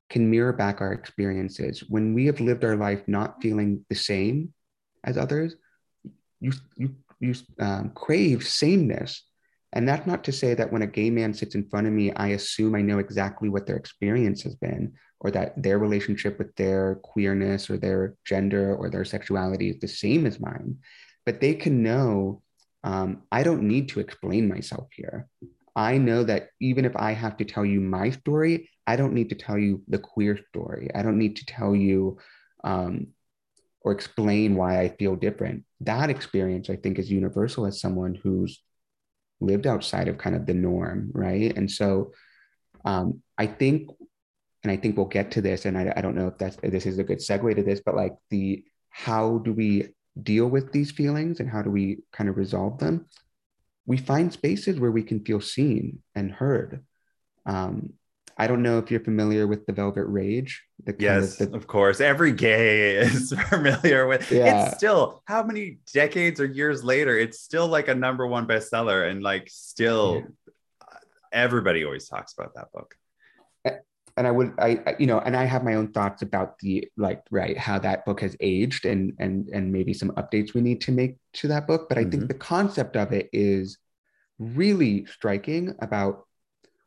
[0.10, 4.54] can mirror back our experiences when we have lived our life not feeling the same
[5.04, 5.56] as others.
[6.40, 9.24] You you you um, crave sameness
[9.74, 12.12] and that's not to say that when a gay man sits in front of me,
[12.14, 16.56] I assume I know exactly what their experience has been, or that their relationship with
[16.56, 20.78] their queerness or their gender or their sexuality is the same as mine.
[21.26, 22.42] But they can know
[22.84, 25.28] um, I don't need to explain myself here.
[25.76, 29.30] I know that even if I have to tell you my story, I don't need
[29.30, 30.90] to tell you the queer story.
[30.94, 32.18] I don't need to tell you
[32.64, 33.08] um,
[33.82, 35.64] or explain why I feel different.
[35.82, 38.62] That experience, I think, is universal as someone who's
[39.42, 41.56] lived outside of kind of the norm, right?
[41.56, 42.14] And so
[42.86, 43.90] um, I think,
[44.64, 46.86] and I think we'll get to this, and I, I don't know if that's this
[46.86, 50.92] is a good segue to this, but like the how do we deal with these
[50.92, 53.08] feelings and how do we kind of resolve them?
[53.86, 56.84] We find spaces where we can feel seen and heard.
[57.46, 57.94] Um,
[58.38, 60.64] I don't know if you're familiar with the Velvet Rage.
[60.84, 61.58] The yes, of, the...
[61.58, 62.02] of, course.
[62.02, 64.32] Every gay is familiar with.
[64.32, 64.68] Yeah.
[64.68, 69.10] It's still how many decades or years later, it's still like a number one bestseller,
[69.10, 70.98] and like still, yeah.
[71.32, 72.96] everybody always talks about that book.
[74.18, 77.24] And I would, I, you know, and I have my own thoughts about the like,
[77.32, 80.92] right, how that book has aged, and and and maybe some updates we need to
[80.92, 81.88] make to that book.
[81.88, 82.12] But I mm-hmm.
[82.12, 83.78] think the concept of it is
[84.38, 86.26] really striking about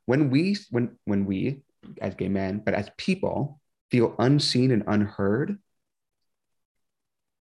[0.06, 1.62] when we when when we
[2.00, 5.58] as gay men but as people feel unseen and unheard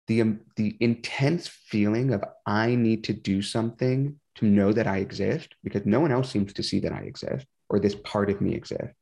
[0.09, 4.99] the um, the intense feeling of i need to do something to know that i
[4.99, 8.41] exist because no one else seems to see that i exist or this part of
[8.41, 8.95] me exists.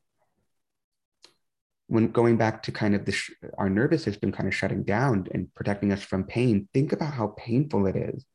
[1.87, 5.27] When going back to kind of the sh- our nervous system kind of shutting down
[5.33, 8.25] and protecting us from pain think about how painful it is.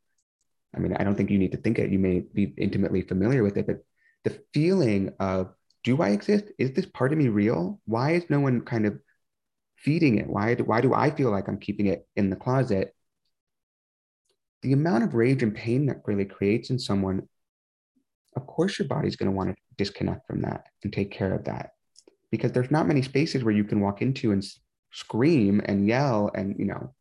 [0.76, 1.90] I mean i don't think you need to think it.
[1.90, 3.78] You may be intimately familiar with it but
[4.26, 6.46] the feeling of do I exist?
[6.58, 7.80] Is this part of me real?
[7.84, 8.98] Why is no one kind of
[9.76, 10.26] feeding it?
[10.26, 12.92] Why do, why do I feel like I'm keeping it in the closet?
[14.62, 17.28] The amount of rage and pain that really creates in someone,
[18.34, 21.44] of course, your body's going to want to disconnect from that and take care of
[21.44, 21.70] that
[22.32, 24.44] because there's not many spaces where you can walk into and
[24.90, 26.92] scream and yell and, you know,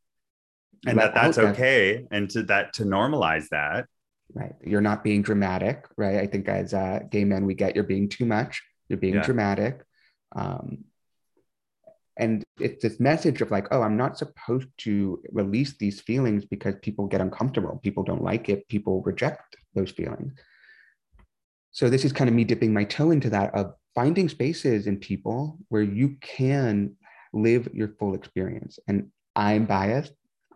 [0.85, 2.03] and that that's okay.
[2.03, 2.15] That.
[2.15, 3.87] And to that, to normalize that
[4.33, 4.53] right.
[4.63, 6.17] You're not being dramatic right?
[6.17, 9.23] I think as uh, gay men we get you're being too much you're being yeah.
[9.23, 9.81] dramatic.
[10.35, 10.85] Um,
[12.17, 16.73] and it's this message of like oh i'm not supposed to release these feelings because
[16.81, 20.33] people get uncomfortable people don't like it people reject those feelings.
[21.71, 24.97] So this is kind of me dipping my toe into that of finding spaces in
[24.97, 26.95] people where you can
[27.33, 28.79] live your full experience.
[28.87, 30.13] And i'm biased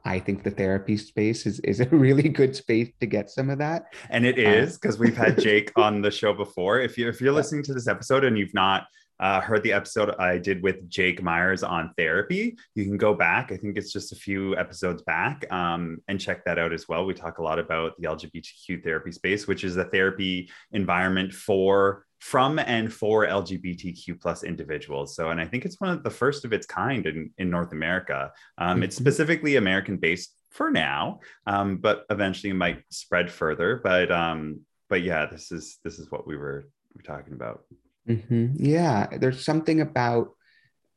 [0.09, 3.59] I think the therapy space is, is a really good space to get some of
[3.59, 3.93] that.
[4.09, 6.79] And it is uh, is because we've had Jake on the show before.
[6.79, 8.87] If you if you're listening to this episode and you've not
[9.19, 13.51] uh, heard the episode I did with Jake Myers on therapy, you can go back.
[13.51, 17.05] I think it's just a few episodes back um, and check that out as well.
[17.05, 22.05] We talk a lot about the LGBTQ therapy space, which is a therapy environment for
[22.19, 25.15] from and for LGBTQ plus individuals.
[25.15, 27.71] So, and I think it's one of the first of its kind in, in North
[27.71, 28.31] America.
[28.57, 28.83] Um, mm-hmm.
[28.83, 33.79] It's specifically American based for now, um, but eventually it might spread further.
[33.83, 37.63] But um, but yeah, this is this is what we were, we were talking about.
[38.07, 38.53] Mm-hmm.
[38.55, 40.31] Yeah, there's something about,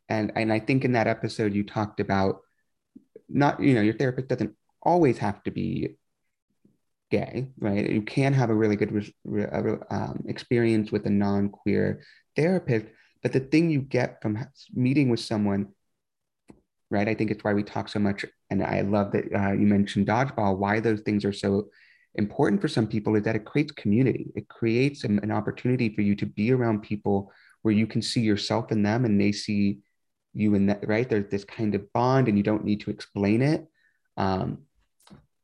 [0.09, 2.41] and and I think in that episode you talked about
[3.29, 5.97] not you know your therapist doesn't always have to be
[7.17, 7.89] gay, right?
[7.89, 8.93] You can have a really good
[9.91, 12.03] um, experience with a non-queer
[12.35, 12.87] therapist,
[13.23, 14.33] but the thing you get from
[14.75, 15.69] meeting with someone
[16.91, 17.09] right?
[17.09, 20.07] I think it's why we talk so much and i love that uh, you mentioned
[20.07, 21.71] dodgeball why those things are so
[22.15, 24.31] important for some people is that it creates community.
[24.35, 27.33] It creates an, an opportunity for you to be around people
[27.63, 29.79] where you can see yourself in them and they see
[30.35, 31.09] you in that right?
[31.09, 33.67] There's this kind of bond and you don't need to explain it.
[34.17, 34.63] Um,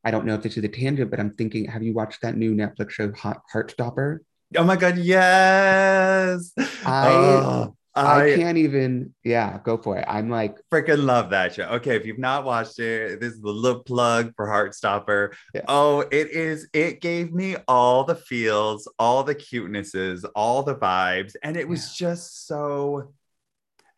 [0.03, 2.37] i don't know if this is a tangent but i'm thinking have you watched that
[2.37, 4.19] new netflix show heartstopper
[4.57, 6.51] Oh my god, yes.
[6.83, 10.05] I oh, I, I, can't even yeah, go for it.
[10.07, 11.65] I'm like freaking love that show.
[11.65, 15.35] Okay, if you've not watched it, this is the little plug for Heartstopper.
[15.53, 15.61] Yeah.
[15.67, 21.35] Oh, it is it gave me all the feels, all the cutenesses, all the vibes,
[21.43, 22.09] and it was yeah.
[22.09, 23.13] just so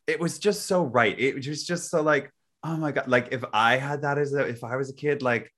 [0.06, 1.18] it was just so right.
[1.18, 2.30] It was just so like,
[2.62, 5.22] oh my god, like if I had that as a if I was a kid,
[5.22, 5.50] like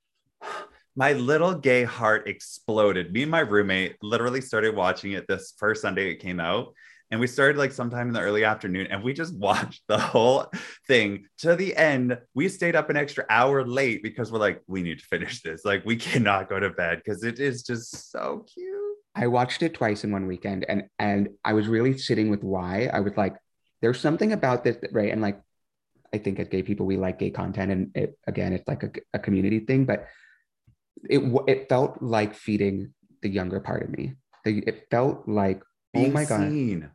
[0.96, 3.12] my little gay heart exploded.
[3.12, 6.74] Me and my roommate literally started watching it this first Sunday it came out.
[7.12, 10.52] And we started like sometime in the early afternoon and we just watched the whole
[10.88, 12.18] thing to the end.
[12.34, 15.64] We stayed up an extra hour late because we're like, we need to finish this.
[15.64, 18.98] Like, we cannot go to bed because it is just so cute.
[19.16, 22.90] I watched it twice in one weekend and and I was really sitting with why.
[22.92, 23.36] I was like,
[23.82, 25.12] there's something about this, right?
[25.12, 25.40] And like,
[26.14, 27.72] I think as gay people, we like gay content.
[27.72, 29.86] And it, again, it's like a, a community thing.
[29.86, 30.08] But
[31.10, 34.16] it it felt like feeding the younger part of me.
[34.46, 35.62] It felt like
[35.96, 36.80] oh Being oh my seen.
[36.82, 36.92] god,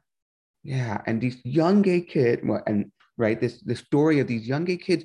[0.65, 1.01] yeah.
[1.07, 5.05] And these young gay kids, and right, this the story of these young gay kids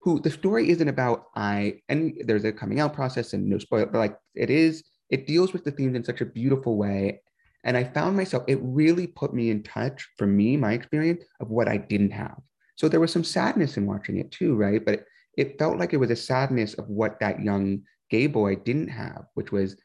[0.00, 3.86] who the story isn't about I and there's a coming out process and no spoil,
[3.86, 4.82] but like it is.
[5.08, 7.22] It deals with the themes in such a beautiful way.
[7.62, 11.48] And I found myself, it really put me in touch for me, my experience of
[11.48, 12.36] what I didn't have.
[12.74, 14.84] So there was some sadness in watching it too, right?
[14.84, 15.04] But it,
[15.36, 19.26] it felt like it was a sadness of what that young gay boy didn't have,
[19.34, 19.76] which was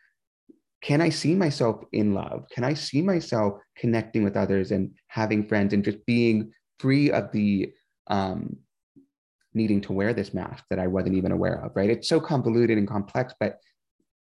[0.81, 2.45] can I see myself in love?
[2.51, 7.31] Can I see myself connecting with others and having friends and just being free of
[7.31, 7.71] the
[8.07, 8.57] um,
[9.53, 11.89] needing to wear this mask that I wasn't even aware of, right?
[11.89, 13.59] It's so convoluted and complex, but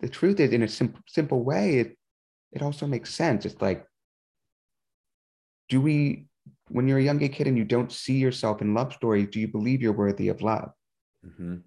[0.02, 1.98] the truth is, in a sim- simple way, it,
[2.52, 3.46] it also makes sense.
[3.46, 3.86] It's like,
[5.70, 6.28] do we,
[6.70, 9.40] when you're a young gay kid and you don't see yourself in love stories, do
[9.40, 10.72] you believe you're worthy of love?
[11.26, 11.58] Mm-hmm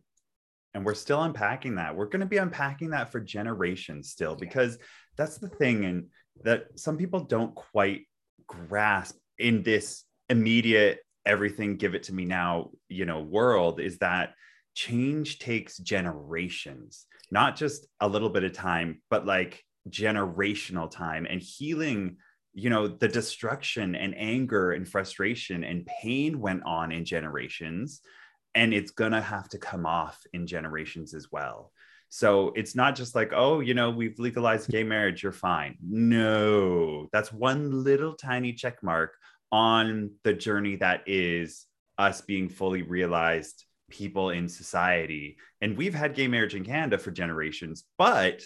[0.74, 1.94] and we're still unpacking that.
[1.94, 4.78] We're going to be unpacking that for generations still because
[5.16, 6.06] that's the thing and
[6.44, 8.02] that some people don't quite
[8.46, 14.34] grasp in this immediate everything give it to me now you know world is that
[14.74, 21.40] change takes generations not just a little bit of time but like generational time and
[21.40, 22.16] healing
[22.54, 28.00] you know the destruction and anger and frustration and pain went on in generations
[28.54, 31.72] and it's going to have to come off in generations as well.
[32.08, 35.76] So it's not just like oh you know we've legalized gay marriage you're fine.
[35.82, 39.14] No that's one little tiny check mark
[39.50, 41.66] on the journey that is
[41.98, 45.36] us being fully realized people in society.
[45.60, 48.42] And we've had gay marriage in canada for generations but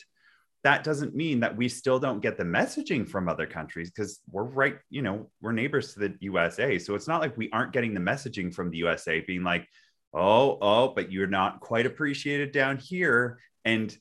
[0.67, 4.43] that doesn't mean that we still don't get the messaging from other countries because we're
[4.43, 7.95] right you know we're neighbors to the usa so it's not like we aren't getting
[7.95, 9.69] the messaging from the usa being like
[10.17, 13.39] oh, oh, but you're not quite appreciated down here.
[13.65, 13.97] And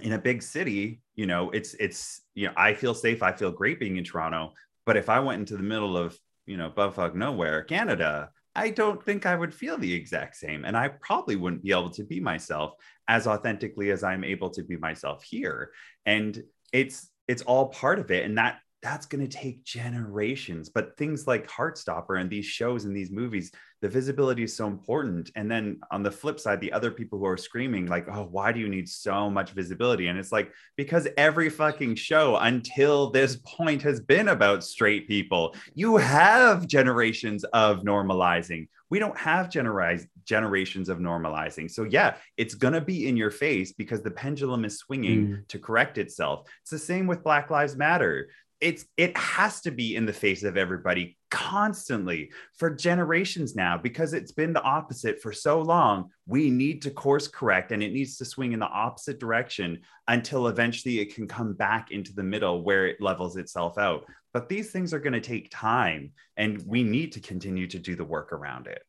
[0.00, 3.50] in a big city, you know, it's it's you know, I feel safe, I feel
[3.50, 4.52] great being in Toronto.
[4.86, 6.16] But if I went into the middle of,
[6.46, 10.64] you know, bumfuck nowhere, Canada, I don't think I would feel the exact same.
[10.64, 12.74] And I probably wouldn't be able to be myself
[13.08, 15.70] as authentically as I'm able to be myself here.
[16.06, 18.24] And it's it's all part of it.
[18.24, 20.68] And that that's going to take generations.
[20.68, 23.52] But things like Heartstopper and these shows and these movies,
[23.82, 25.30] the visibility is so important.
[25.36, 28.52] And then on the flip side, the other people who are screaming, like, oh, why
[28.52, 30.06] do you need so much visibility?
[30.08, 35.54] And it's like, because every fucking show until this point has been about straight people.
[35.74, 38.68] You have generations of normalizing.
[38.88, 41.70] We don't have generations of normalizing.
[41.70, 45.48] So, yeah, it's going to be in your face because the pendulum is swinging mm.
[45.48, 46.48] to correct itself.
[46.62, 48.28] It's the same with Black Lives Matter
[48.60, 54.12] it's it has to be in the face of everybody constantly for generations now because
[54.12, 56.10] it's been the opposite for so long.
[56.26, 60.48] We need to course correct and it needs to swing in the opposite direction until
[60.48, 64.04] eventually it can come back into the middle where it levels itself out.
[64.34, 67.96] But these things are going to take time and we need to continue to do
[67.96, 68.82] the work around it.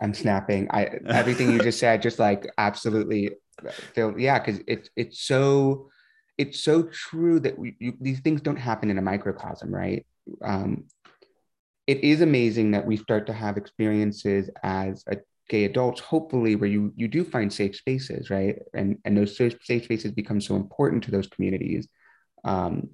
[0.00, 0.68] I'm snapping.
[0.70, 3.32] I everything you just said just like absolutely
[3.66, 5.90] uh, feel yeah because it's it's so
[6.38, 10.06] it's so true that we, you, these things don't happen in a microcosm, right?
[10.42, 10.84] Um,
[11.86, 15.16] it is amazing that we start to have experiences as a
[15.48, 18.56] gay adults, hopefully, where you you do find safe spaces, right?
[18.74, 21.88] And and those safe, spaces become so important to those communities.
[22.44, 22.90] Um,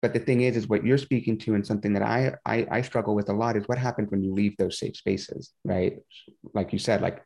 [0.00, 2.82] but the thing is, is what you're speaking to, and something that I, I I
[2.82, 5.98] struggle with a lot is what happens when you leave those safe spaces, right?
[6.54, 7.22] Like you said, like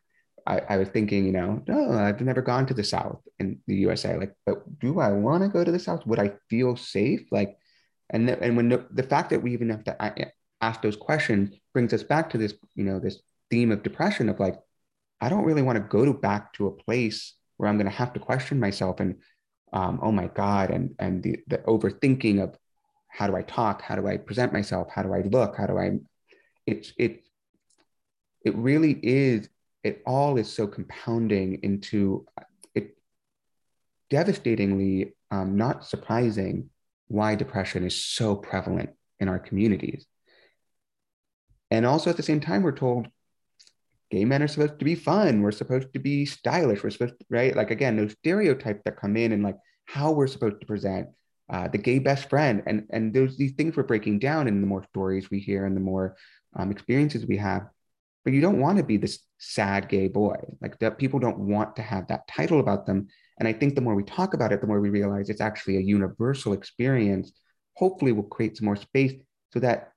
[0.47, 3.74] I, I was thinking, you know, no, I've never gone to the South in the
[3.76, 4.16] USA.
[4.16, 6.07] Like, but do I want to go to the South?
[6.07, 7.22] Would I feel safe?
[7.30, 7.57] Like,
[8.11, 10.30] and the, and when the, the fact that we even have to
[10.61, 13.20] ask those questions brings us back to this, you know, this
[13.51, 14.57] theme of depression of like,
[15.20, 17.97] I don't really want to go to back to a place where I'm going to
[17.97, 19.16] have to question myself and,
[19.72, 22.57] um, oh my God, and and the the overthinking of
[23.09, 25.76] how do I talk, how do I present myself, how do I look, how do
[25.78, 25.99] I,
[26.66, 27.22] it's it,
[28.44, 29.49] it really is
[29.87, 32.26] it all is so compounding into
[32.74, 32.97] it
[34.11, 36.70] devastatingly um, not surprising
[37.07, 40.05] why depression is so prevalent in our communities.
[41.70, 43.07] And also at the same time we're told
[44.11, 45.43] gay men are supposed to be fun.
[45.43, 46.82] We're supposed to be stylish.
[46.82, 47.55] We're supposed to, right?
[47.55, 51.09] Like again those stereotypes that come in and like how we're supposed to present
[51.49, 52.64] uh, the gay best friend.
[52.66, 55.76] And and there's these things we're breaking down in the more stories we hear and
[55.76, 56.16] the more
[56.57, 57.68] um, experiences we have
[58.27, 60.35] but you don't want to be this sad gay boy.
[60.61, 63.07] Like that people don't want to have that title about them.
[63.39, 65.77] And I think the more we talk about it, the more we realize it's actually
[65.77, 67.31] a universal experience.
[67.77, 69.12] Hopefully, will create some more space
[69.53, 69.93] so that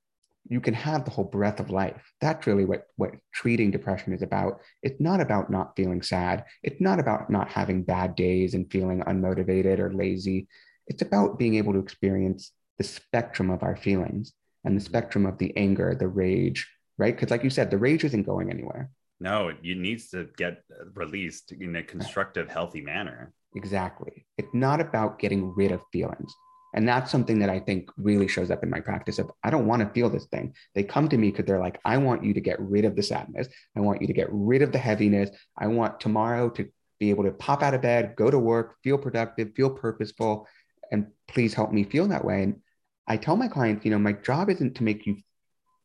[0.47, 2.03] you can have the whole breadth of life.
[2.21, 4.59] That's really what, what treating depression is about.
[4.84, 6.45] It's not about not feeling sad.
[6.61, 10.47] It's not about not having bad days and feeling unmotivated or lazy.
[10.86, 15.39] It's about being able to experience the spectrum of our feelings and the spectrum of
[15.39, 16.67] the anger, the rage,
[16.99, 17.15] right?
[17.15, 18.91] Because, like you said, the rage isn't going anywhere.
[19.19, 23.33] No, it needs to get released in a constructive, healthy manner.
[23.55, 24.25] Exactly.
[24.37, 26.31] It's not about getting rid of feelings.
[26.75, 29.65] And that's something that I think really shows up in my practice of I don't
[29.65, 30.53] want to feel this thing.
[30.75, 33.01] They come to me because they're like, I want you to get rid of the
[33.01, 33.47] sadness.
[33.75, 35.31] I want you to get rid of the heaviness.
[35.57, 36.69] I want tomorrow to
[36.99, 40.47] be able to pop out of bed, go to work, feel productive, feel purposeful,
[40.91, 42.43] and please help me feel that way.
[42.43, 42.61] And
[43.07, 45.17] I tell my clients, you know, my job isn't to make you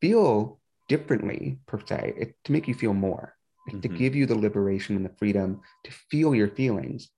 [0.00, 3.34] feel differently per se it's to make you feel more
[3.68, 3.80] mm-hmm.
[3.80, 7.10] to give you the liberation and the freedom to feel your feelings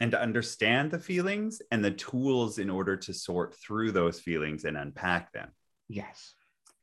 [0.00, 4.64] and to understand the feelings and the tools in order to sort through those feelings
[4.64, 5.48] and unpack them
[5.88, 6.34] yes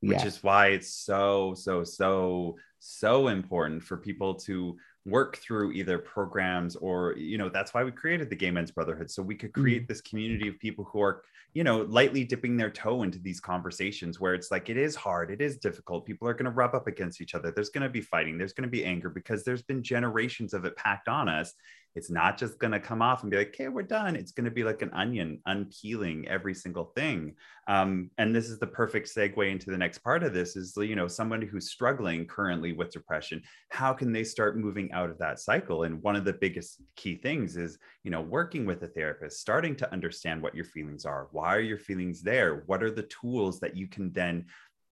[0.02, 0.26] which yes.
[0.26, 4.78] is why it's so so so so important for people to
[5.10, 9.10] work through either programs or you know that's why we created the gay men's brotherhood
[9.10, 9.88] so we could create mm.
[9.88, 14.20] this community of people who are you know lightly dipping their toe into these conversations
[14.20, 16.88] where it's like it is hard it is difficult people are going to rub up
[16.88, 19.64] against each other there's going to be fighting there's going to be anger because there's
[19.64, 21.54] been generations of it packed on us
[22.00, 24.16] it's not just going to come off and be like, okay, we're done.
[24.16, 27.36] It's going to be like an onion, unpeeling every single thing.
[27.68, 30.96] Um, and this is the perfect segue into the next part of this is, you
[30.96, 35.42] know, someone who's struggling currently with depression, how can they start moving out of that
[35.42, 35.84] cycle?
[35.84, 39.76] And one of the biggest key things is, you know, working with a therapist, starting
[39.76, 41.28] to understand what your feelings are.
[41.34, 42.64] Why are your feelings there?
[42.68, 44.46] What are the tools that you can then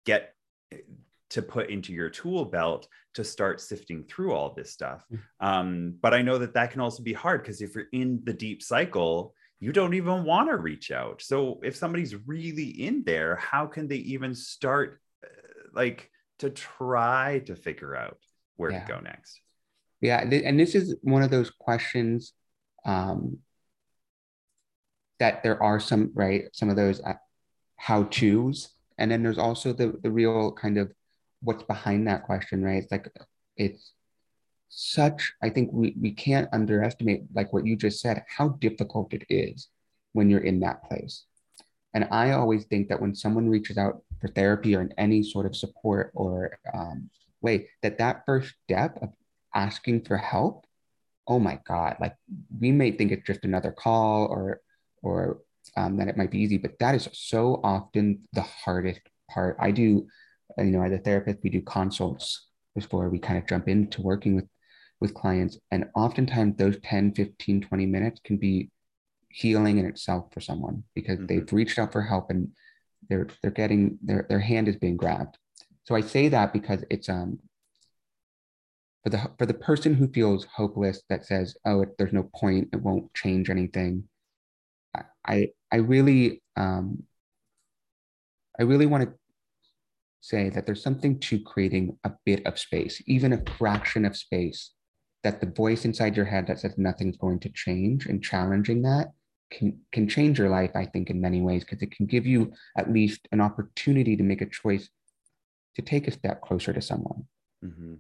[0.07, 0.35] get
[1.35, 5.05] to put into your tool belt to start sifting through all this stuff.
[5.13, 5.19] Mm.
[5.41, 8.33] Um, but I know that that can also be hard because if you're in the
[8.33, 11.23] deep cycle, you don't even want to reach out.
[11.23, 15.29] So if somebody's really in there, how can they even start uh,
[15.75, 16.09] like
[16.39, 18.19] to try to figure out
[18.55, 18.85] where yeah.
[18.85, 19.41] to go next?
[20.01, 22.33] Yeah, and this is one of those questions
[22.87, 23.39] um,
[25.19, 27.15] that there are some right some of those uh,
[27.77, 28.69] how tos,
[28.99, 30.93] and then there's also the the real kind of
[31.45, 32.83] what's behind that question, right?
[32.83, 33.09] It's like
[33.57, 33.93] it's
[34.69, 39.25] such, I think we, we can't underestimate, like what you just said, how difficult it
[39.29, 39.69] is
[40.13, 41.25] when you're in that place.
[41.93, 45.47] And I always think that when someone reaches out for therapy or in any sort
[45.47, 47.09] of support or um,
[47.41, 49.11] way, that that first step of
[49.55, 50.67] asking for help,
[51.29, 52.17] oh my God, like
[52.61, 54.61] we may think it's just another call or,
[55.03, 55.39] or
[55.77, 59.57] um, that it might be easy, but that is so often the hardest part.
[59.61, 60.09] I do
[60.59, 64.35] you know, as a therapist, we do consults before we kind of jump into working
[64.35, 64.47] with
[65.01, 65.59] with clients.
[65.71, 68.71] And oftentimes those 10, 15, 20 minutes can be
[69.29, 71.27] healing in itself for someone because mm-hmm.
[71.27, 72.49] they've reached out for help and
[73.09, 75.37] they're they're getting their their hand is being grabbed.
[75.85, 77.39] So I say that because it's um
[79.03, 82.71] for the for the person who feels hopeless that says, oh, it, there's no point,
[82.73, 84.05] it won't change anything.
[85.27, 87.03] I I really um
[88.59, 89.15] I really want to
[90.25, 94.73] say that there's something to creating a bit of space, even a fraction of space,
[95.23, 99.09] that the voice inside your head that says nothing's going to change and challenging that
[99.51, 102.53] can, can change your life, I think, in many ways, because it can give you
[102.77, 104.89] at least an opportunity to make a choice
[105.77, 107.27] to take a step closer to someone.
[107.65, 107.95] Mm-hmm.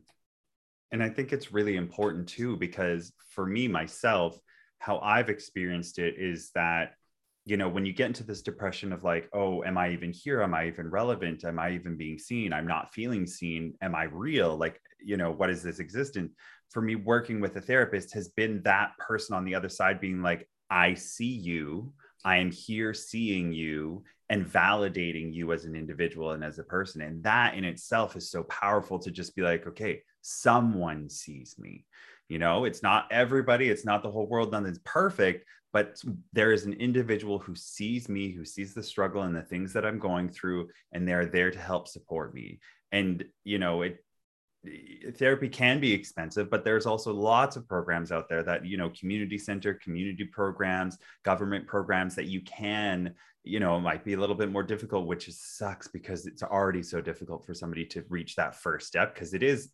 [0.92, 4.38] And I think it's really important too, because for me, myself,
[4.78, 6.94] how I've experienced it is that
[7.46, 10.42] you know, when you get into this depression of like, oh, am I even here?
[10.42, 11.44] Am I even relevant?
[11.44, 12.52] Am I even being seen?
[12.52, 13.74] I'm not feeling seen.
[13.82, 14.56] Am I real?
[14.56, 16.32] Like, you know, what is this existence?
[16.70, 20.22] For me, working with a therapist has been that person on the other side being
[20.22, 21.92] like, I see you.
[22.24, 27.02] I am here seeing you and validating you as an individual and as a person.
[27.02, 31.84] And that in itself is so powerful to just be like, okay, someone sees me.
[32.28, 36.00] You know, it's not everybody, it's not the whole world, nothing's perfect, but
[36.32, 39.84] there is an individual who sees me, who sees the struggle and the things that
[39.84, 42.60] I'm going through, and they're there to help support me.
[42.92, 43.98] And, you know, it,
[44.66, 48.78] eh, therapy can be expensive but there's also lots of programs out there that you
[48.78, 53.12] know community center community programs government programs that you can
[53.42, 56.82] you know might be a little bit more difficult which is, sucks because it's already
[56.82, 59.70] so difficult for somebody to reach that first step because it is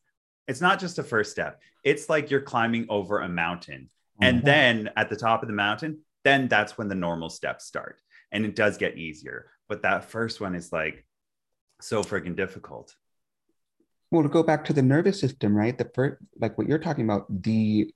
[0.48, 3.88] it's not just a first step it's like you're climbing over a mountain
[4.20, 4.46] and mm-hmm.
[4.46, 8.00] then at the top of the mountain, then that's when the normal steps start.
[8.32, 9.50] And it does get easier.
[9.68, 11.04] But that first one is like
[11.80, 12.94] so freaking difficult.
[14.10, 15.76] Well, to go back to the nervous system, right?
[15.76, 17.92] The first, like what you're talking about, the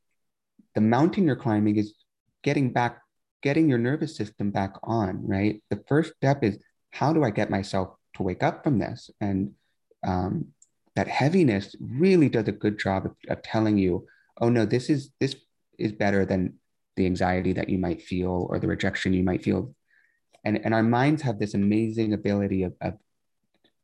[0.74, 1.94] the mountain you're climbing is
[2.42, 3.00] getting back,
[3.42, 5.62] getting your nervous system back on, right?
[5.70, 6.58] The first step is
[6.90, 9.10] how do I get myself to wake up from this?
[9.20, 9.52] And
[10.06, 10.48] um,
[10.96, 14.06] that heaviness really does a good job of, of telling you,
[14.40, 15.36] oh no, this is this
[15.78, 16.54] is better than
[16.96, 19.74] the anxiety that you might feel or the rejection you might feel.
[20.44, 22.94] And, and our minds have this amazing ability of, of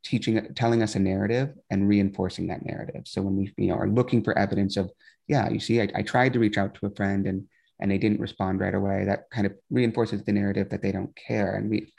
[0.03, 3.03] teaching, telling us a narrative and reinforcing that narrative.
[3.05, 4.91] So when we you know, are looking for evidence of,
[5.27, 7.45] yeah, you see, I, I tried to reach out to a friend and,
[7.79, 11.13] and they didn't respond right away, that kind of reinforces the narrative that they don't
[11.15, 11.55] care.
[11.55, 11.91] And we,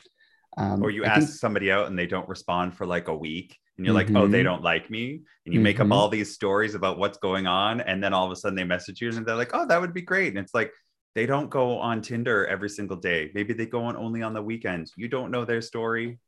[0.56, 3.16] um, or you I ask think, somebody out and they don't respond for like a
[3.16, 4.14] week and you're mm-hmm.
[4.14, 4.44] like, oh, they mm-hmm.
[4.44, 5.22] don't like me.
[5.46, 5.62] And you mm-hmm.
[5.62, 5.92] make up mm-hmm.
[5.92, 7.80] all these stories about what's going on.
[7.80, 9.94] And then all of a sudden they message you and they're like, oh, that would
[9.94, 10.28] be great.
[10.28, 10.70] And it's like,
[11.14, 13.30] they don't go on Tinder every single day.
[13.34, 14.92] Maybe they go on only on the weekends.
[14.96, 16.18] You don't know their story.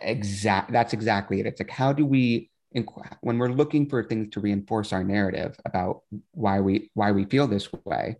[0.00, 0.72] Exact.
[0.72, 1.46] That's exactly it.
[1.46, 2.50] It's like, how do we,
[3.20, 6.02] when we're looking for things to reinforce our narrative about
[6.32, 8.16] why we why we feel this way,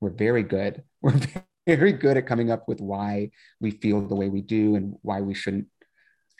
[0.00, 0.82] we're very good.
[1.02, 1.18] We're
[1.66, 3.30] very good at coming up with why
[3.60, 5.66] we feel the way we do and why we shouldn't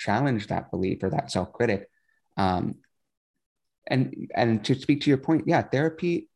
[0.01, 1.89] challenge that belief or that self-critic.
[2.37, 2.77] Um,
[3.87, 6.29] and and to speak to your point yeah therapy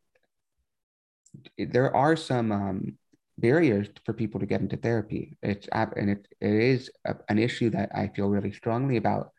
[1.58, 2.98] there are some um,
[3.38, 5.36] barriers for people to get into therapy.
[5.42, 9.30] It's and it, it is a, an issue that i feel really strongly about.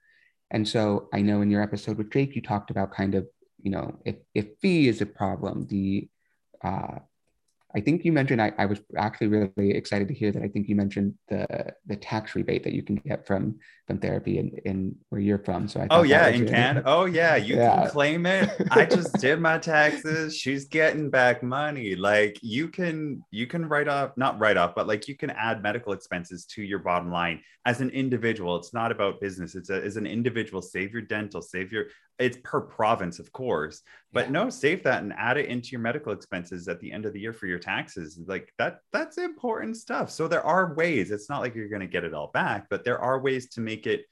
[0.51, 3.27] And so i know in your episode with jake you talked about kind of
[3.61, 6.07] you know if, if fee is a problem the
[6.63, 6.99] uh,
[7.75, 10.69] I think you mentioned I, I was actually really excited to hear that I think
[10.69, 14.95] you mentioned the the tax rebate that you can get from from therapy in, in
[15.09, 15.67] where you're from.
[15.67, 16.83] So I oh yeah, in Canada.
[16.95, 17.81] Oh yeah, you yeah.
[17.81, 18.49] can claim it.
[18.71, 20.37] I just did my taxes.
[20.37, 21.95] She's getting back money.
[21.95, 25.61] Like you can you can write off not write off, but like you can add
[25.61, 28.55] medical expenses to your bottom line as an individual.
[28.55, 29.55] It's not about business.
[29.55, 30.61] It's a, as an individual.
[30.61, 31.41] Save your dental.
[31.41, 33.81] Save your it's per province, of course,
[34.13, 34.31] but yeah.
[34.31, 37.19] no, save that and add it into your medical expenses at the end of the
[37.19, 38.19] year for your taxes.
[38.25, 40.09] Like that, that's important stuff.
[40.09, 41.11] So there are ways.
[41.11, 43.61] It's not like you're going to get it all back, but there are ways to
[43.61, 44.05] make it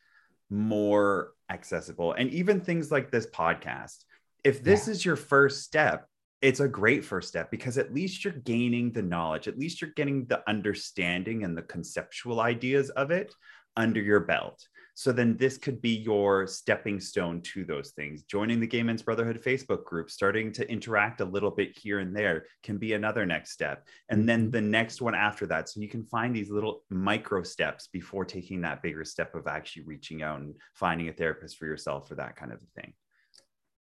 [0.49, 2.13] more accessible.
[2.13, 4.03] And even things like this podcast.
[4.43, 4.91] If this yeah.
[4.91, 6.05] is your first step,
[6.41, 9.91] it's a great first step because at least you're gaining the knowledge, at least you're
[9.95, 13.33] getting the understanding and the conceptual ideas of it
[13.75, 14.67] under your belt.
[14.95, 18.23] So then this could be your stepping stone to those things.
[18.23, 22.15] Joining the Gay Men's Brotherhood Facebook group, starting to interact a little bit here and
[22.15, 23.87] there can be another next step.
[24.09, 24.51] And then mm-hmm.
[24.51, 25.69] the next one after that.
[25.69, 29.83] So you can find these little micro steps before taking that bigger step of actually
[29.83, 32.93] reaching out and finding a therapist for yourself for that kind of thing.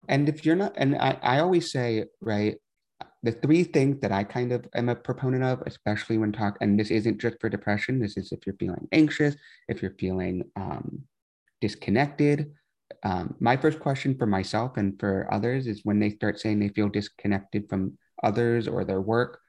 [0.08, 2.56] And if you're not, and I, I always say, right,
[3.22, 6.78] the three things that I kind of am a proponent of, especially when talk, and
[6.78, 7.98] this isn't just for depression.
[7.98, 9.34] This is if you're feeling anxious,
[9.68, 11.02] if you're feeling um,
[11.60, 12.52] disconnected.
[13.02, 16.68] Um, my first question for myself and for others is when they start saying they
[16.68, 19.40] feel disconnected from others or their work.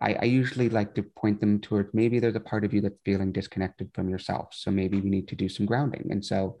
[0.00, 2.98] I, I usually like to point them towards maybe there's a part of you that's
[3.04, 4.48] feeling disconnected from yourself.
[4.52, 6.08] So maybe we need to do some grounding.
[6.10, 6.58] And so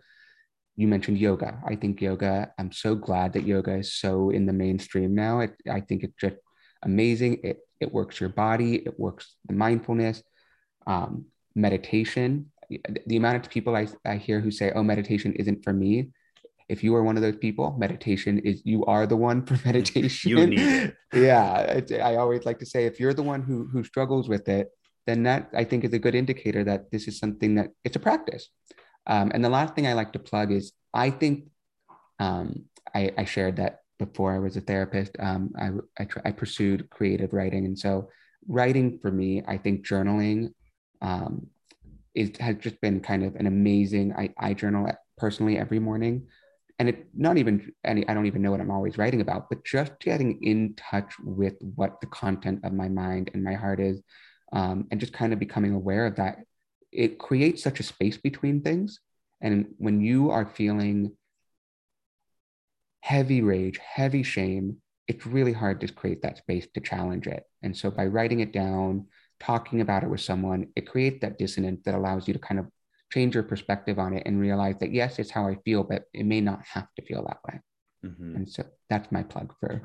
[0.76, 1.60] you mentioned yoga.
[1.66, 5.40] I think yoga, I'm so glad that yoga is so in the mainstream now.
[5.40, 6.36] It, I think it's just
[6.82, 7.40] amazing.
[7.42, 10.22] It, it works your body, it works the mindfulness,
[10.86, 12.50] um, meditation.
[13.06, 16.10] The amount of people I, I hear who say, oh, meditation isn't for me.
[16.68, 20.30] If you are one of those people, meditation is you are the one for meditation.
[20.30, 20.96] you need it.
[21.12, 21.80] yeah.
[22.02, 24.70] I always like to say, if you're the one who, who struggles with it,
[25.06, 28.00] then that I think is a good indicator that this is something that it's a
[28.00, 28.48] practice.
[29.06, 31.48] Um, and the last thing I like to plug is I think
[32.20, 35.12] um, I, I, shared that before I was a therapist.
[35.18, 37.66] Um, I, I, I, pursued creative writing.
[37.66, 38.08] And so,
[38.48, 40.52] writing for me, I think journaling
[41.00, 41.48] um,
[42.14, 44.14] it has just been kind of an amazing.
[44.14, 46.26] I, I journal personally every morning,
[46.78, 48.06] and it not even any.
[48.08, 51.54] I don't even know what I'm always writing about, but just getting in touch with
[51.74, 54.00] what the content of my mind and my heart is,
[54.52, 56.38] um, and just kind of becoming aware of that.
[56.92, 59.00] It creates such a space between things,
[59.40, 61.16] and when you are feeling
[63.02, 64.78] heavy rage, heavy shame,
[65.08, 67.44] it's really hard to create that space to challenge it.
[67.62, 69.08] And so by writing it down,
[69.40, 72.66] talking about it with someone, it creates that dissonance that allows you to kind of
[73.12, 76.24] change your perspective on it and realize that yes, it's how I feel, but it
[76.24, 77.60] may not have to feel that way.
[78.06, 78.36] Mm-hmm.
[78.36, 79.82] And so that's my plug for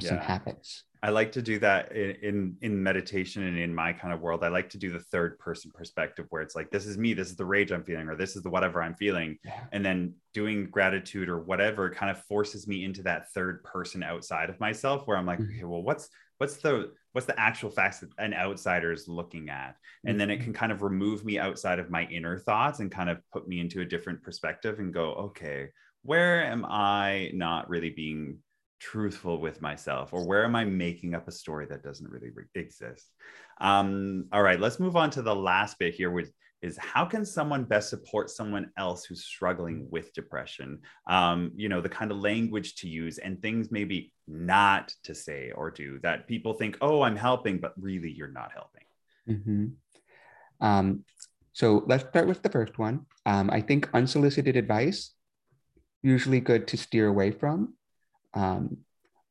[0.00, 0.08] yeah.
[0.08, 0.84] some habits.
[1.02, 4.42] I like to do that in, in, in meditation and in my kind of world.
[4.42, 7.28] I like to do the third person perspective where it's like, this is me, this
[7.28, 9.38] is the rage I'm feeling, or this is the whatever I'm feeling.
[9.44, 9.60] Yeah.
[9.72, 14.50] And then doing gratitude or whatever kind of forces me into that third person outside
[14.50, 15.56] of myself where I'm like, mm-hmm.
[15.56, 19.76] okay, well, what's what's the what's the actual facts that an outsider is looking at
[20.04, 20.52] and then it can mm-hmm.
[20.52, 23.80] kind of remove me outside of my inner thoughts and kind of put me into
[23.80, 25.68] a different perspective and go okay
[26.02, 28.38] where am i not really being
[28.78, 32.44] truthful with myself or where am i making up a story that doesn't really re-
[32.54, 33.10] exist?
[33.60, 36.28] Um, all right let's move on to the last bit here which
[36.62, 40.80] is how can someone best support someone else who's struggling with depression?
[41.06, 45.52] Um, you know the kind of language to use and things maybe not to say
[45.54, 48.82] or do that people think oh i'm helping but really you're not helping.
[49.28, 50.66] Mm-hmm.
[50.66, 51.04] um,
[51.52, 53.06] so let's start with the first one.
[53.24, 55.12] Um, i think unsolicited advice
[56.02, 57.74] usually good to steer away from
[58.36, 58.76] um,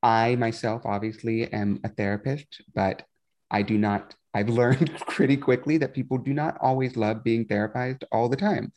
[0.04, 3.04] i myself obviously am a therapist but
[3.50, 8.04] i do not I've learned pretty quickly that people do not always love being therapized
[8.12, 8.74] all the time.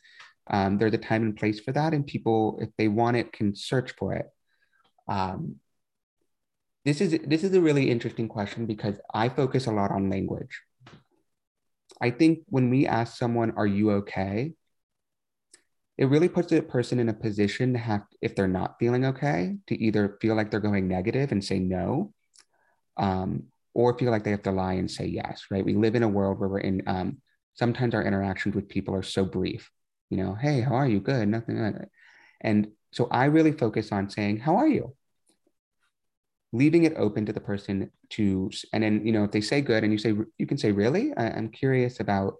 [0.49, 3.53] Um, there's a time and place for that, and people, if they want it, can
[3.53, 4.25] search for it.
[5.07, 5.57] Um,
[6.85, 10.61] this is this is a really interesting question because I focus a lot on language.
[12.01, 14.53] I think when we ask someone, "Are you okay?"
[15.99, 19.57] It really puts a person in a position to have, if they're not feeling okay,
[19.67, 22.13] to either feel like they're going negative and say no,
[22.95, 23.43] um,
[23.73, 25.65] or feel like they have to lie and say yes, right?
[25.65, 27.17] We live in a world where we're in, um,
[27.55, 29.69] sometimes our interactions with people are so brief,
[30.09, 31.01] you know, hey, how are you?
[31.01, 31.61] Good, nothing.
[31.61, 31.89] Like
[32.39, 34.95] and so I really focus on saying, how are you?
[36.53, 39.83] Leaving it open to the person to, and then, you know, if they say good
[39.83, 41.11] and you say, you can say, really?
[41.17, 42.35] I, am curious about,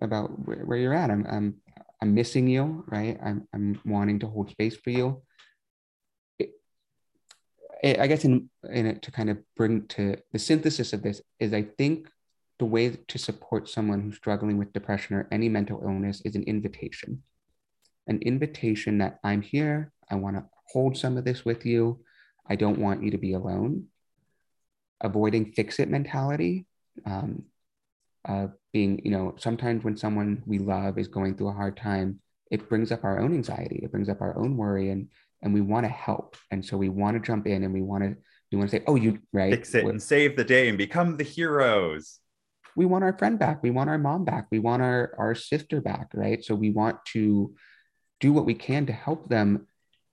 [0.00, 1.10] about where, where you're at.
[1.10, 1.56] I'm, I'm,
[2.02, 3.18] I'm missing you, right?
[3.22, 5.22] I'm, I'm wanting to hold space for you.
[7.84, 11.52] I guess in, in it to kind of bring to the synthesis of this is
[11.52, 12.08] I think
[12.58, 16.42] the way to support someone who's struggling with depression or any mental illness is an
[16.44, 17.22] invitation.
[18.06, 22.00] An invitation that I'm here, I want to hold some of this with you.
[22.48, 23.86] I don't want you to be alone.
[25.00, 26.66] Avoiding fix it mentality.
[27.04, 27.44] Um,
[28.26, 32.20] uh, being, you know, sometimes when someone we love is going through a hard time,
[32.50, 34.90] it brings up our own anxiety, it brings up our own worry.
[34.90, 35.08] And
[35.42, 36.36] and we want to help.
[36.50, 38.16] And so we want to jump in and we want to
[38.50, 39.52] we want to say, oh, you right.
[39.52, 42.20] Fix it and save the day and become the heroes.
[42.76, 43.62] We want our friend back.
[43.62, 44.46] We want our mom back.
[44.50, 46.44] We want our, our sister back, right?
[46.44, 47.54] So we want to
[48.20, 49.66] do what we can to help them.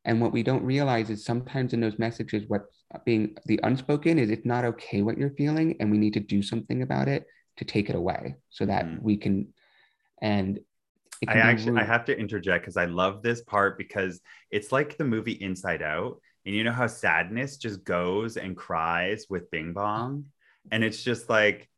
[0.06, 4.30] And what we don't realize is sometimes in those messages, what's being the unspoken is
[4.30, 7.26] it's not okay what you're feeling, and we need to do something about it
[7.58, 9.02] to take it away so that mm.
[9.02, 9.54] we can
[10.22, 10.60] and
[11.28, 14.20] I actually I have to interject because I love this part because
[14.52, 16.20] it's like the movie Inside Out.
[16.46, 20.26] And you know how sadness just goes and cries with Bing Bong?
[20.72, 21.70] And it's just like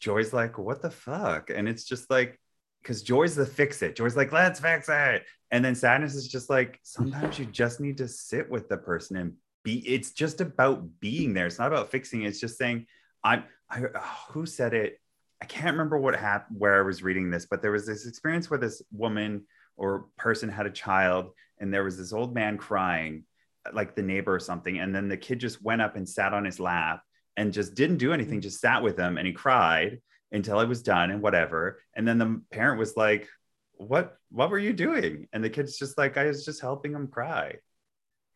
[0.00, 1.50] Joy's like, what the fuck?
[1.50, 2.40] And it's just like,
[2.82, 3.96] because Joy's the fix it.
[3.96, 5.24] Joy's like, let's fix it.
[5.50, 9.16] And then sadness is just like, sometimes you just need to sit with the person
[9.16, 11.46] and be, it's just about being there.
[11.46, 12.28] It's not about fixing it.
[12.28, 12.86] It's just saying,
[13.22, 13.82] I'm, I,
[14.30, 15.00] who said it?
[15.40, 18.50] I can't remember what happened where I was reading this, but there was this experience
[18.50, 19.44] where this woman
[19.76, 21.30] or person had a child
[21.60, 23.24] and there was this old man crying,
[23.72, 24.78] like the neighbor or something.
[24.78, 27.02] And then the kid just went up and sat on his lap
[27.36, 30.00] and just didn't do anything, just sat with him and he cried
[30.32, 31.80] until it was done and whatever.
[31.94, 33.28] And then the parent was like,
[33.74, 35.28] What what were you doing?
[35.32, 37.54] And the kid's just like, I was just helping him cry.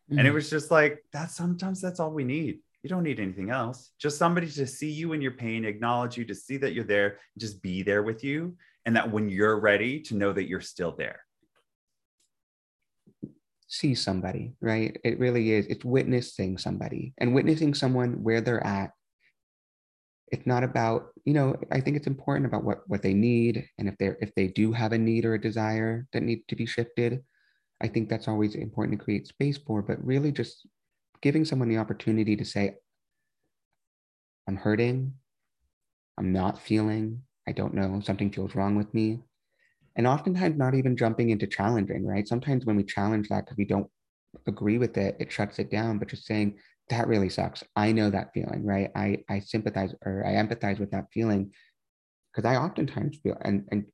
[0.09, 0.19] Mm-hmm.
[0.19, 0.35] And it mm.
[0.35, 2.59] was just like, that's sometimes that's all we need.
[2.83, 3.91] You don't need anything else.
[3.97, 7.17] Just somebody to see you in your pain, acknowledge you, to see that you're there,
[7.37, 8.57] just be there with you.
[8.85, 11.21] And that when you're ready, to know that you're still there.
[13.69, 14.99] See somebody, right?
[15.05, 15.65] It really is.
[15.67, 18.91] It's witnessing somebody and witnessing someone where they're at.
[20.33, 23.65] It's not about, you know, I think it's important about what, what they need.
[23.79, 26.55] And if they're if they do have a need or a desire that need to
[26.55, 27.23] be shifted,
[27.81, 30.67] I think that's always important to create space for, but really just
[31.23, 32.75] giving someone the opportunity to say,
[34.45, 35.13] I'm hurting,
[36.17, 39.21] I'm not feeling, I don't know, something feels wrong with me.
[39.95, 42.27] And oftentimes, not even jumping into challenging, right?
[42.27, 43.89] Sometimes when we challenge that because we don't
[44.47, 46.59] agree with it, it shuts it down, but just saying,
[46.89, 47.63] that really sucks.
[47.77, 48.91] I know that feeling, right?
[48.93, 51.53] I, I sympathize or I empathize with that feeling
[52.33, 53.85] because I oftentimes feel, and, and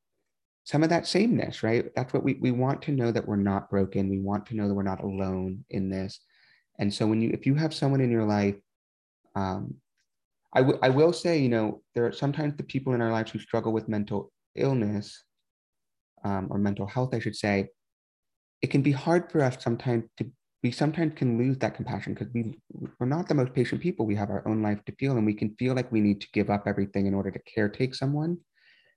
[0.64, 1.94] some of that sameness, right?
[1.96, 4.10] That's what we, we want to know that we're not broken.
[4.10, 6.20] We want to know that we're not alone in this.
[6.80, 8.56] And so when you, if you have someone in your life,
[9.36, 9.76] um,
[10.54, 13.32] I, w- I will say, you know, there are sometimes the people in our lives
[13.32, 15.24] who struggle with mental illness
[16.24, 17.68] um, or mental health, I should say,
[18.62, 20.32] it can be hard for us sometimes to,
[20.64, 22.60] we sometimes can lose that compassion because we,
[23.00, 24.06] we're not the most patient people.
[24.06, 26.28] We have our own life to feel and we can feel like we need to
[26.34, 28.38] give up everything in order to caretake someone.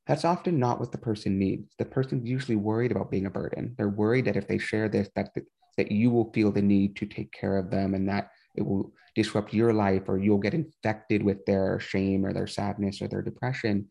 [0.07, 1.75] That's often not what the person needs.
[1.79, 3.75] The person's usually worried about being a burden.
[3.77, 5.31] They're worried that if they share this, that,
[5.77, 8.93] that you will feel the need to take care of them and that it will
[9.15, 13.23] disrupt your life or you'll get infected with their shame or their sadness or their
[13.23, 13.89] depression.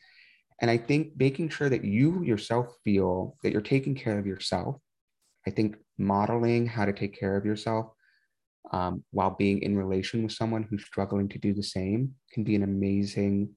[0.62, 4.78] And I think making sure that you yourself feel that you're taking care of yourself,
[5.48, 7.88] I think modeling how to take care of yourself
[8.72, 12.56] um, while being in relation with someone who's struggling to do the same can be
[12.56, 13.50] an amazing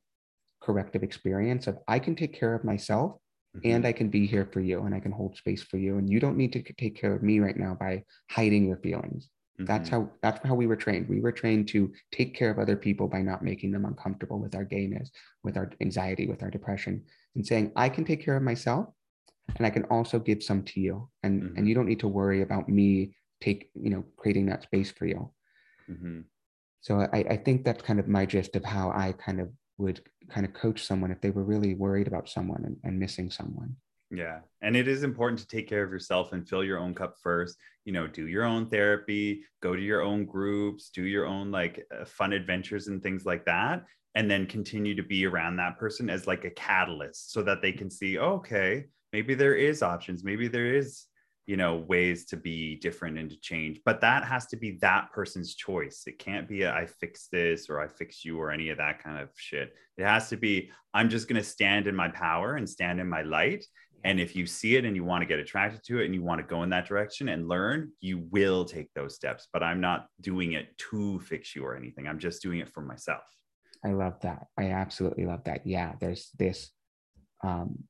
[0.62, 3.18] corrective experience of I can take care of myself
[3.56, 3.70] mm-hmm.
[3.70, 5.98] and I can be here for you and I can hold space for you.
[5.98, 9.28] And you don't need to take care of me right now by hiding your feelings.
[9.58, 9.66] Mm-hmm.
[9.66, 11.08] That's how that's how we were trained.
[11.08, 14.54] We were trained to take care of other people by not making them uncomfortable with
[14.54, 15.10] our gayness,
[15.44, 17.04] with our anxiety, with our depression,
[17.36, 18.88] and saying, I can take care of myself
[19.56, 21.08] and I can also give some to you.
[21.22, 21.56] And mm-hmm.
[21.56, 25.06] and you don't need to worry about me take, you know, creating that space for
[25.06, 25.30] you.
[25.88, 26.20] Mm-hmm.
[26.80, 30.00] So I, I think that's kind of my gist of how I kind of would
[30.28, 33.76] kind of coach someone if they were really worried about someone and, and missing someone.
[34.10, 34.40] Yeah.
[34.62, 37.56] And it is important to take care of yourself and fill your own cup first.
[37.84, 41.84] You know, do your own therapy, go to your own groups, do your own like
[41.92, 43.84] uh, fun adventures and things like that.
[44.14, 47.72] And then continue to be around that person as like a catalyst so that they
[47.72, 50.22] can see, oh, okay, maybe there is options.
[50.22, 51.06] Maybe there is
[51.46, 55.12] you know ways to be different and to change but that has to be that
[55.12, 56.04] person's choice.
[56.06, 59.02] It can't be a, I fix this or i fix you or any of that
[59.02, 59.74] kind of shit.
[59.96, 63.08] It has to be i'm just going to stand in my power and stand in
[63.08, 63.64] my light
[64.04, 66.22] and if you see it and you want to get attracted to it and you
[66.22, 69.80] want to go in that direction and learn you will take those steps but i'm
[69.80, 72.06] not doing it to fix you or anything.
[72.06, 73.22] I'm just doing it for myself.
[73.84, 74.46] I love that.
[74.58, 75.66] I absolutely love that.
[75.66, 76.70] Yeah there's this
[77.42, 77.84] um,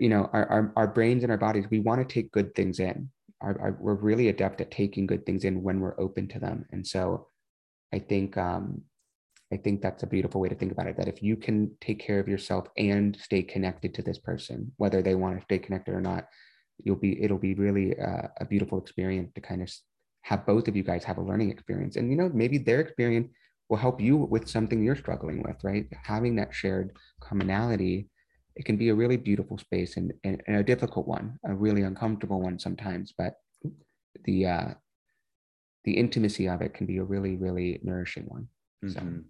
[0.00, 2.80] you know our, our, our brains and our bodies we want to take good things
[2.80, 3.10] in.
[3.40, 6.66] Our, our, we're really adept at taking good things in when we're open to them.
[6.72, 7.28] And so
[7.92, 8.82] i think um,
[9.52, 12.00] i think that's a beautiful way to think about it that if you can take
[12.00, 15.94] care of yourself and stay connected to this person whether they want to stay connected
[15.94, 16.26] or not
[16.84, 19.70] you'll be it'll be really a, a beautiful experience to kind of
[20.22, 21.96] have both of you guys have a learning experience.
[21.96, 23.28] And you know maybe their experience
[23.68, 25.86] will help you with something you're struggling with right?
[26.04, 28.08] Having that shared commonality
[28.58, 31.82] it can be a really beautiful space and, and, and a difficult one, a really
[31.82, 33.34] uncomfortable one sometimes, but
[34.24, 34.68] the uh,
[35.84, 38.48] the intimacy of it can be a really, really nourishing one.
[38.86, 39.00] So.
[39.00, 39.20] Mm-hmm.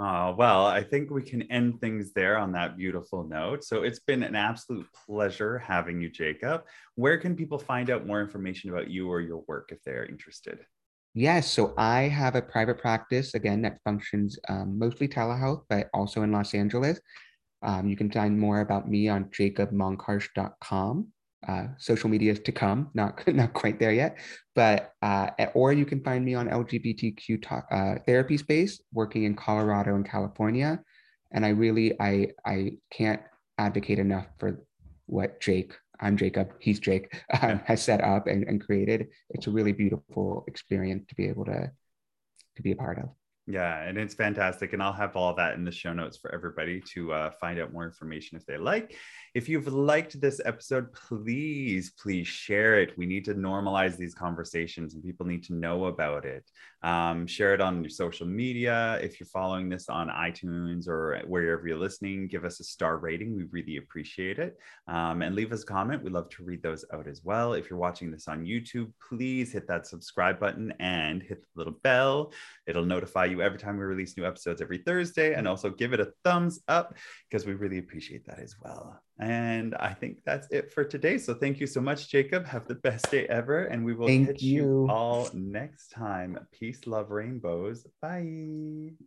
[0.00, 3.64] Uh, well, I think we can end things there on that beautiful note.
[3.64, 6.62] So it's been an absolute pleasure having you, Jacob.
[6.94, 10.60] Where can people find out more information about you or your work if they're interested?
[11.14, 16.22] Yes, so I have a private practice again that functions um, mostly telehealth, but also
[16.22, 17.00] in Los Angeles.
[17.62, 21.08] Um, you can find more about me on jacobmonkarsh.com.
[21.46, 24.18] Uh, social media is to come, not not quite there yet,
[24.54, 29.36] but uh, or you can find me on LGBTQ talk, uh, therapy space, working in
[29.36, 30.80] Colorado and California,
[31.30, 33.22] and I really I I can't
[33.56, 34.64] advocate enough for
[35.06, 39.08] what Jake I'm Jacob, he's Jake, um, has set up and, and created.
[39.30, 41.70] It's a really beautiful experience to be able to
[42.56, 43.10] to be a part of.
[43.50, 44.74] Yeah, and it's fantastic.
[44.74, 47.72] And I'll have all that in the show notes for everybody to uh, find out
[47.72, 48.94] more information if they like.
[49.38, 52.98] If you've liked this episode, please, please share it.
[52.98, 56.50] We need to normalize these conversations and people need to know about it.
[56.82, 58.98] Um, share it on your social media.
[59.00, 63.36] If you're following this on iTunes or wherever you're listening, give us a star rating.
[63.36, 64.58] We really appreciate it.
[64.88, 66.02] Um, and leave us a comment.
[66.02, 67.52] We love to read those out as well.
[67.52, 71.78] If you're watching this on YouTube, please hit that subscribe button and hit the little
[71.84, 72.32] bell.
[72.66, 75.34] It'll notify you every time we release new episodes every Thursday.
[75.34, 76.96] And also give it a thumbs up
[77.30, 79.00] because we really appreciate that as well.
[79.20, 81.18] And I think that's it for today.
[81.18, 82.46] So thank you so much, Jacob.
[82.46, 83.64] Have the best day ever.
[83.64, 84.62] And we will thank catch you.
[84.62, 86.38] you all next time.
[86.52, 87.86] Peace, love, rainbows.
[88.00, 88.98] Bye.